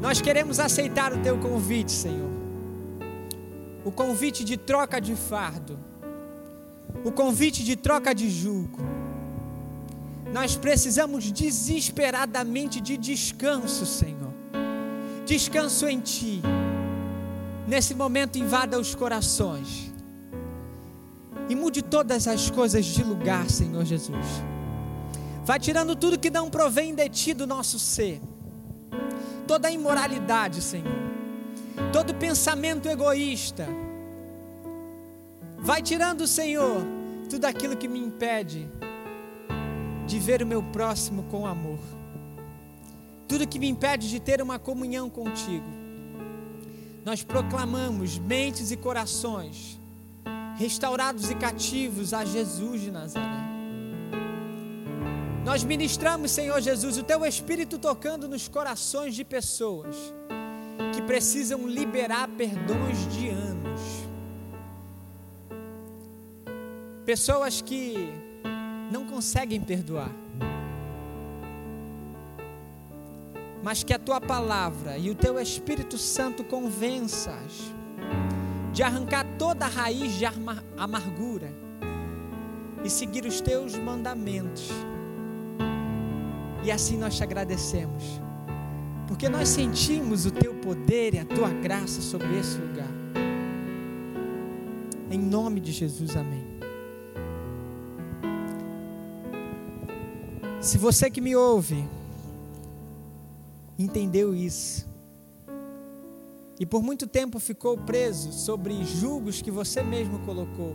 Nós 0.00 0.20
queremos 0.20 0.58
aceitar 0.58 1.12
o 1.12 1.18
teu 1.18 1.38
convite, 1.38 1.92
Senhor. 1.92 2.31
O 3.84 3.90
convite 3.90 4.44
de 4.44 4.56
troca 4.56 5.00
de 5.00 5.14
fardo. 5.16 5.78
O 7.04 7.10
convite 7.10 7.64
de 7.64 7.76
troca 7.76 8.14
de 8.14 8.30
jugo. 8.30 8.78
Nós 10.32 10.56
precisamos 10.56 11.30
desesperadamente 11.30 12.80
de 12.80 12.96
descanso, 12.96 13.84
Senhor. 13.84 14.32
Descanso 15.26 15.86
em 15.86 16.00
Ti. 16.00 16.42
Nesse 17.66 17.94
momento, 17.94 18.38
invada 18.38 18.78
os 18.78 18.94
corações. 18.94 19.92
E 21.48 21.54
mude 21.54 21.82
todas 21.82 22.26
as 22.26 22.50
coisas 22.50 22.84
de 22.84 23.02
lugar, 23.02 23.50
Senhor 23.50 23.84
Jesus. 23.84 24.26
Vai 25.44 25.58
tirando 25.58 25.96
tudo 25.96 26.18
que 26.18 26.30
não 26.30 26.48
provém 26.48 26.94
de 26.94 27.08
ti 27.08 27.34
do 27.34 27.46
nosso 27.46 27.78
ser. 27.78 28.20
Toda 29.46 29.70
imoralidade, 29.70 30.62
Senhor. 30.62 31.01
Todo 31.92 32.14
pensamento 32.14 32.88
egoísta. 32.88 33.66
Vai 35.58 35.80
tirando, 35.82 36.26
Senhor, 36.26 36.82
tudo 37.30 37.44
aquilo 37.44 37.76
que 37.76 37.88
me 37.88 37.98
impede 37.98 38.68
de 40.06 40.18
ver 40.18 40.42
o 40.42 40.46
meu 40.46 40.62
próximo 40.62 41.22
com 41.24 41.46
amor. 41.46 41.78
Tudo 43.28 43.46
que 43.46 43.58
me 43.58 43.68
impede 43.68 44.10
de 44.10 44.20
ter 44.20 44.42
uma 44.42 44.58
comunhão 44.58 45.08
contigo. 45.08 45.66
Nós 47.04 47.22
proclamamos 47.22 48.18
mentes 48.18 48.70
e 48.70 48.76
corações 48.76 49.80
restaurados 50.56 51.30
e 51.30 51.34
cativos 51.34 52.12
a 52.12 52.24
Jesus 52.24 52.82
de 52.82 52.90
Nazaré. 52.90 53.52
Nós 55.44 55.64
ministramos, 55.64 56.30
Senhor 56.30 56.60
Jesus, 56.60 56.96
o 56.98 57.02
teu 57.02 57.24
espírito 57.24 57.78
tocando 57.78 58.28
nos 58.28 58.46
corações 58.46 59.14
de 59.14 59.24
pessoas 59.24 59.96
que 61.02 61.06
precisam 61.06 61.66
liberar 61.66 62.28
perdões 62.28 63.12
de 63.12 63.28
anos. 63.28 63.80
Pessoas 67.04 67.60
que 67.60 68.12
não 68.90 69.04
conseguem 69.06 69.60
perdoar. 69.60 70.10
Mas 73.62 73.82
que 73.82 73.92
a 73.92 73.98
tua 73.98 74.20
palavra 74.20 74.96
e 74.96 75.10
o 75.10 75.14
teu 75.14 75.38
Espírito 75.38 75.98
Santo 75.98 76.42
convenças 76.44 77.72
de 78.72 78.82
arrancar 78.82 79.26
toda 79.38 79.66
a 79.66 79.68
raiz 79.68 80.12
de 80.14 80.24
amargura 80.76 81.52
e 82.84 82.90
seguir 82.90 83.24
os 83.24 83.40
teus 83.40 83.76
mandamentos. 83.76 84.68
E 86.64 86.70
assim 86.70 86.96
nós 86.96 87.16
te 87.16 87.22
agradecemos, 87.22 88.20
porque 89.12 89.28
nós 89.28 89.50
sentimos 89.50 90.24
o 90.24 90.30
teu 90.30 90.54
poder 90.54 91.12
e 91.12 91.18
a 91.18 91.24
tua 91.26 91.50
graça 91.50 92.00
sobre 92.00 92.34
esse 92.38 92.56
lugar. 92.56 92.88
Em 95.10 95.18
nome 95.18 95.60
de 95.60 95.70
Jesus, 95.70 96.16
amém. 96.16 96.42
Se 100.62 100.78
você 100.78 101.10
que 101.10 101.20
me 101.20 101.36
ouve 101.36 101.86
entendeu 103.78 104.34
isso, 104.34 104.88
e 106.58 106.64
por 106.64 106.82
muito 106.82 107.06
tempo 107.06 107.38
ficou 107.38 107.76
preso 107.76 108.32
sobre 108.32 108.82
julgos 108.82 109.42
que 109.42 109.50
você 109.50 109.82
mesmo 109.82 110.20
colocou, 110.20 110.74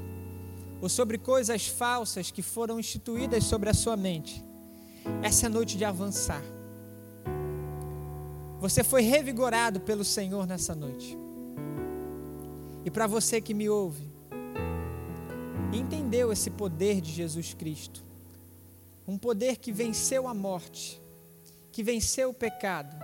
ou 0.79 0.87
sobre 0.87 1.17
coisas 1.17 1.65
falsas 1.65 2.29
que 2.29 2.43
foram 2.43 2.79
instituídas 2.79 3.45
sobre 3.45 3.71
a 3.71 3.73
sua 3.73 3.97
mente. 3.97 4.45
Essa 5.23 5.47
é 5.47 5.47
a 5.47 5.49
noite 5.49 5.75
de 5.75 5.83
avançar. 5.83 6.43
Você 8.59 8.83
foi 8.83 9.03
revigorado 9.03 9.79
pelo 9.79 10.03
Senhor 10.03 10.47
nessa 10.47 10.73
noite. 10.73 11.17
E 12.83 12.89
para 12.89 13.05
você 13.05 13.39
que 13.39 13.53
me 13.53 13.69
ouve, 13.69 14.11
entendeu 15.71 16.31
esse 16.31 16.49
poder 16.49 16.99
de 16.99 17.11
Jesus 17.11 17.53
Cristo, 17.53 18.03
um 19.07 19.17
poder 19.17 19.57
que 19.57 19.71
venceu 19.71 20.27
a 20.27 20.33
morte, 20.33 21.01
que 21.71 21.83
venceu 21.83 22.29
o 22.29 22.33
pecado, 22.33 22.95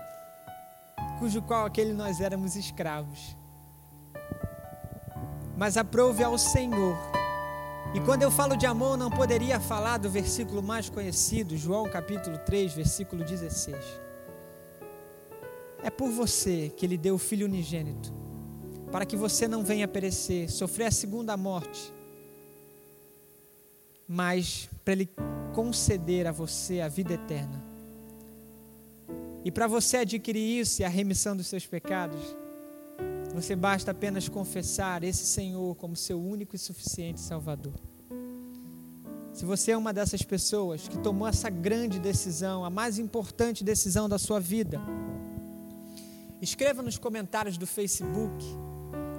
cujo 1.20 1.42
qual 1.42 1.66
aquele 1.66 1.94
nós 1.94 2.20
éramos 2.20 2.56
escravos. 2.56 3.38
Mas 5.56 5.78
aprove 5.78 6.24
ao 6.24 6.38
Senhor. 6.38 6.98
E 7.94 8.00
quando 8.00 8.24
eu 8.24 8.32
falo 8.32 8.56
de 8.56 8.66
amor, 8.66 8.98
não 8.98 9.12
poderia 9.12 9.60
falar 9.60 10.00
do 10.00 10.10
versículo 10.10 10.63
mais 10.63 10.89
conhecido, 10.89 11.56
João 11.56 11.88
capítulo 11.88 12.39
3, 12.39 12.74
versículo 12.74 13.24
16. 13.24 14.03
É 15.84 15.89
por 15.89 16.10
você 16.10 16.72
que 16.78 16.86
ele 16.86 16.98
deu 16.98 17.15
o 17.15 17.19
filho 17.19 17.46
unigênito, 17.46 18.13
para 18.89 19.06
que 19.06 19.17
você 19.17 19.48
não 19.50 19.63
venha 19.63 19.88
perecer, 19.88 20.50
sofrer 20.50 20.86
a 20.86 20.91
segunda 20.91 21.36
morte, 21.36 21.93
mas 24.08 24.69
para 24.86 24.93
ele 24.93 25.10
conceder 25.54 26.26
a 26.26 26.32
você 26.32 26.80
a 26.80 26.88
vida 26.88 27.13
eterna. 27.13 27.62
E 29.43 29.52
para 29.52 29.67
você 29.67 29.98
adquirir 29.98 30.62
isso 30.62 30.82
e 30.82 30.86
a 30.86 30.89
remissão 30.89 31.36
dos 31.36 31.48
seus 31.48 31.65
pecados, 31.65 32.22
você 33.34 33.54
basta 33.56 33.91
apenas 33.91 34.30
confessar 34.30 35.04
esse 35.04 35.26
Senhor 35.26 35.76
como 35.76 35.98
seu 35.98 36.22
único 36.22 36.56
e 36.56 36.60
suficiente 36.60 37.19
Salvador. 37.19 37.74
Se 39.34 39.43
você 39.43 39.72
é 39.72 39.78
uma 39.78 39.91
dessas 39.91 40.22
pessoas 40.22 40.88
que 40.88 40.98
tomou 41.00 41.28
essa 41.28 41.50
grande 41.50 42.00
decisão, 42.00 42.63
a 42.63 42.69
mais 42.69 43.00
importante 43.00 43.63
decisão 43.63 44.08
da 44.08 44.19
sua 44.19 44.39
vida, 44.39 44.80
escreva 46.44 46.82
nos 46.82 46.98
comentários 46.98 47.58
do 47.58 47.66
Facebook, 47.66 48.46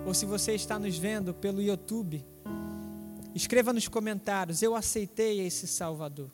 ou 0.06 0.12
se 0.12 0.26
você 0.26 0.54
está 0.54 0.78
nos 0.78 0.98
vendo 0.98 1.32
pelo 1.32 1.62
YouTube, 1.62 2.24
escreva 3.34 3.72
nos 3.72 3.88
comentários: 3.88 4.60
Eu 4.60 4.76
aceitei 4.76 5.40
esse 5.40 5.66
Salvador. 5.66 6.30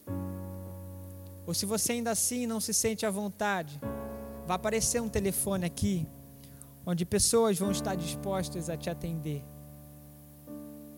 Ou 1.46 1.54
se 1.54 1.64
você 1.64 1.92
ainda 1.92 2.10
assim 2.10 2.44
não 2.44 2.60
se 2.60 2.74
sente 2.74 3.06
à 3.06 3.10
vontade, 3.10 3.80
vai 4.46 4.56
aparecer 4.56 5.00
um 5.00 5.08
telefone 5.08 5.64
aqui, 5.64 6.08
onde 6.84 7.06
pessoas 7.06 7.56
vão 7.56 7.70
estar 7.70 7.94
dispostas 7.94 8.68
a 8.68 8.76
te 8.76 8.90
atender. 8.90 9.44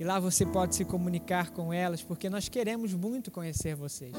E 0.01 0.05
lá 0.05 0.19
você 0.19 0.47
pode 0.47 0.75
se 0.75 0.87
comunicar 0.87 1.51
com 1.51 1.73
elas, 1.73 2.03
porque 2.03 2.31
nós 2.31 2.49
queremos 2.49 2.95
muito 2.95 3.31
conhecer 3.31 3.75
vocês. 3.75 4.15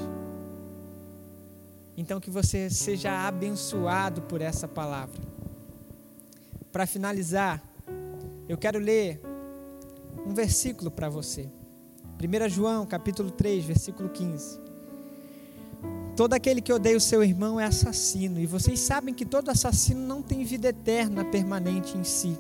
Então 1.98 2.20
que 2.20 2.30
você 2.30 2.70
seja 2.70 3.28
abençoado 3.28 4.22
por 4.22 4.40
essa 4.40 4.68
palavra. 4.68 5.33
Para 6.74 6.88
finalizar, 6.88 7.64
eu 8.50 8.58
quero 8.58 8.80
ler 8.80 9.22
um 10.26 10.34
versículo 10.34 10.90
para 10.90 11.08
você. 11.08 11.48
1 12.20 12.50
João, 12.50 12.84
capítulo 12.88 13.30
3, 13.30 13.64
versículo 13.64 14.10
15. 14.10 14.60
Todo 16.16 16.34
aquele 16.34 16.62
que 16.62 16.74
odeia 16.74 16.98
o 16.98 17.00
seu 17.00 17.24
irmão 17.24 17.60
é 17.60 17.66
assassino, 17.66 18.40
e 18.40 18.48
vocês 18.48 18.80
sabem 18.80 19.14
que 19.14 19.24
todo 19.24 19.52
assassino 19.52 20.02
não 20.02 20.24
tem 20.24 20.44
vida 20.44 20.70
eterna 20.70 21.24
permanente 21.24 21.96
em 21.96 22.04
si. 22.04 22.36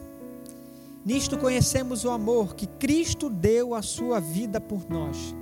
Nisto 1.06 1.38
conhecemos 1.38 2.04
o 2.04 2.10
amor 2.10 2.56
que 2.56 2.66
Cristo 2.66 3.30
deu 3.30 3.76
a 3.76 3.84
sua 3.84 4.20
vida 4.20 4.60
por 4.60 4.90
nós. 4.90 5.36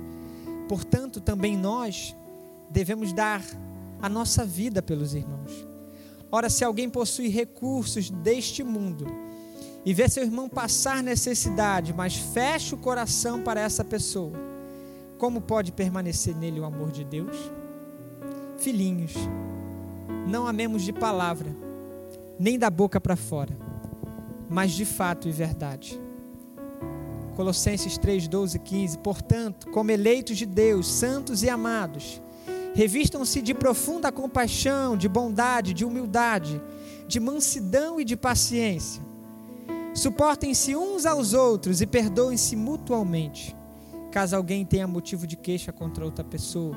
Portanto, 0.68 1.18
também 1.18 1.56
nós 1.56 2.14
devemos 2.68 3.14
dar 3.14 3.42
a 4.02 4.08
nossa 4.10 4.44
vida 4.44 4.82
pelos 4.82 5.14
irmãos. 5.14 5.71
Ora, 6.34 6.48
se 6.48 6.64
alguém 6.64 6.88
possui 6.88 7.28
recursos 7.28 8.08
deste 8.08 8.64
mundo 8.64 9.04
e 9.84 9.92
vê 9.92 10.08
seu 10.08 10.22
irmão 10.22 10.48
passar 10.48 11.02
necessidade, 11.02 11.92
mas 11.92 12.16
fecha 12.16 12.74
o 12.74 12.78
coração 12.78 13.42
para 13.42 13.60
essa 13.60 13.84
pessoa, 13.84 14.32
como 15.18 15.42
pode 15.42 15.72
permanecer 15.72 16.34
nele 16.34 16.58
o 16.58 16.64
amor 16.64 16.90
de 16.90 17.04
Deus? 17.04 17.36
Filhinhos, 18.56 19.12
não 20.26 20.46
amemos 20.46 20.82
de 20.82 20.92
palavra, 20.92 21.54
nem 22.38 22.58
da 22.58 22.70
boca 22.70 22.98
para 22.98 23.14
fora, 23.14 23.54
mas 24.48 24.72
de 24.72 24.86
fato 24.86 25.28
e 25.28 25.32
verdade. 25.32 26.00
Colossenses 27.36 27.98
3, 27.98 28.26
12 28.26 28.56
e 28.56 28.60
15. 28.60 28.98
Portanto, 28.98 29.70
como 29.70 29.90
eleitos 29.90 30.38
de 30.38 30.46
Deus, 30.46 30.86
santos 30.86 31.42
e 31.42 31.50
amados, 31.50 32.21
revistam-se 32.74 33.42
de 33.42 33.54
profunda 33.54 34.10
compaixão, 34.10 34.96
de 34.96 35.08
bondade, 35.08 35.74
de 35.74 35.84
humildade, 35.84 36.60
de 37.06 37.20
mansidão 37.20 38.00
e 38.00 38.04
de 38.04 38.16
paciência. 38.16 39.02
Suportem-se 39.94 40.74
uns 40.74 41.04
aos 41.04 41.34
outros 41.34 41.82
e 41.82 41.86
perdoem-se 41.86 42.56
mutualmente, 42.56 43.54
caso 44.10 44.34
alguém 44.34 44.64
tenha 44.64 44.86
motivo 44.86 45.26
de 45.26 45.36
queixa 45.36 45.70
contra 45.70 46.04
outra 46.04 46.24
pessoa. 46.24 46.74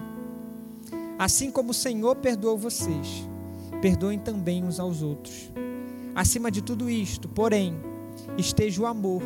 Assim 1.17 1.49
como 1.49 1.71
o 1.71 1.73
Senhor 1.73 2.17
perdoou 2.17 2.57
vocês, 2.57 3.25
perdoem 3.81 4.19
também 4.19 4.63
uns 4.63 4.79
aos 4.81 5.01
outros. 5.01 5.49
Acima 6.13 6.51
de 6.51 6.61
tudo 6.61 6.89
isto, 6.89 7.29
porém, 7.29 7.73
esteja 8.37 8.81
o 8.81 8.85
amor, 8.85 9.23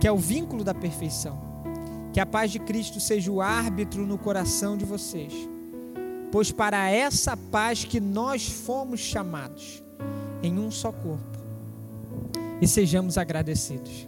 que 0.00 0.08
é 0.08 0.12
o 0.12 0.16
vínculo 0.16 0.64
da 0.64 0.74
perfeição. 0.74 1.46
Que 2.12 2.20
a 2.20 2.26
paz 2.26 2.50
de 2.50 2.58
Cristo 2.58 3.00
seja 3.00 3.30
o 3.30 3.42
árbitro 3.42 4.06
no 4.06 4.16
coração 4.16 4.78
de 4.78 4.84
vocês. 4.86 5.32
Pois 6.30 6.52
para 6.52 6.90
essa 6.90 7.36
paz 7.36 7.84
que 7.84 8.00
nós 8.00 8.48
fomos 8.48 9.00
chamados, 9.00 9.82
em 10.42 10.58
um 10.58 10.70
só 10.70 10.92
corpo. 10.92 11.38
E 12.60 12.66
sejamos 12.66 13.16
agradecidos. 13.16 14.06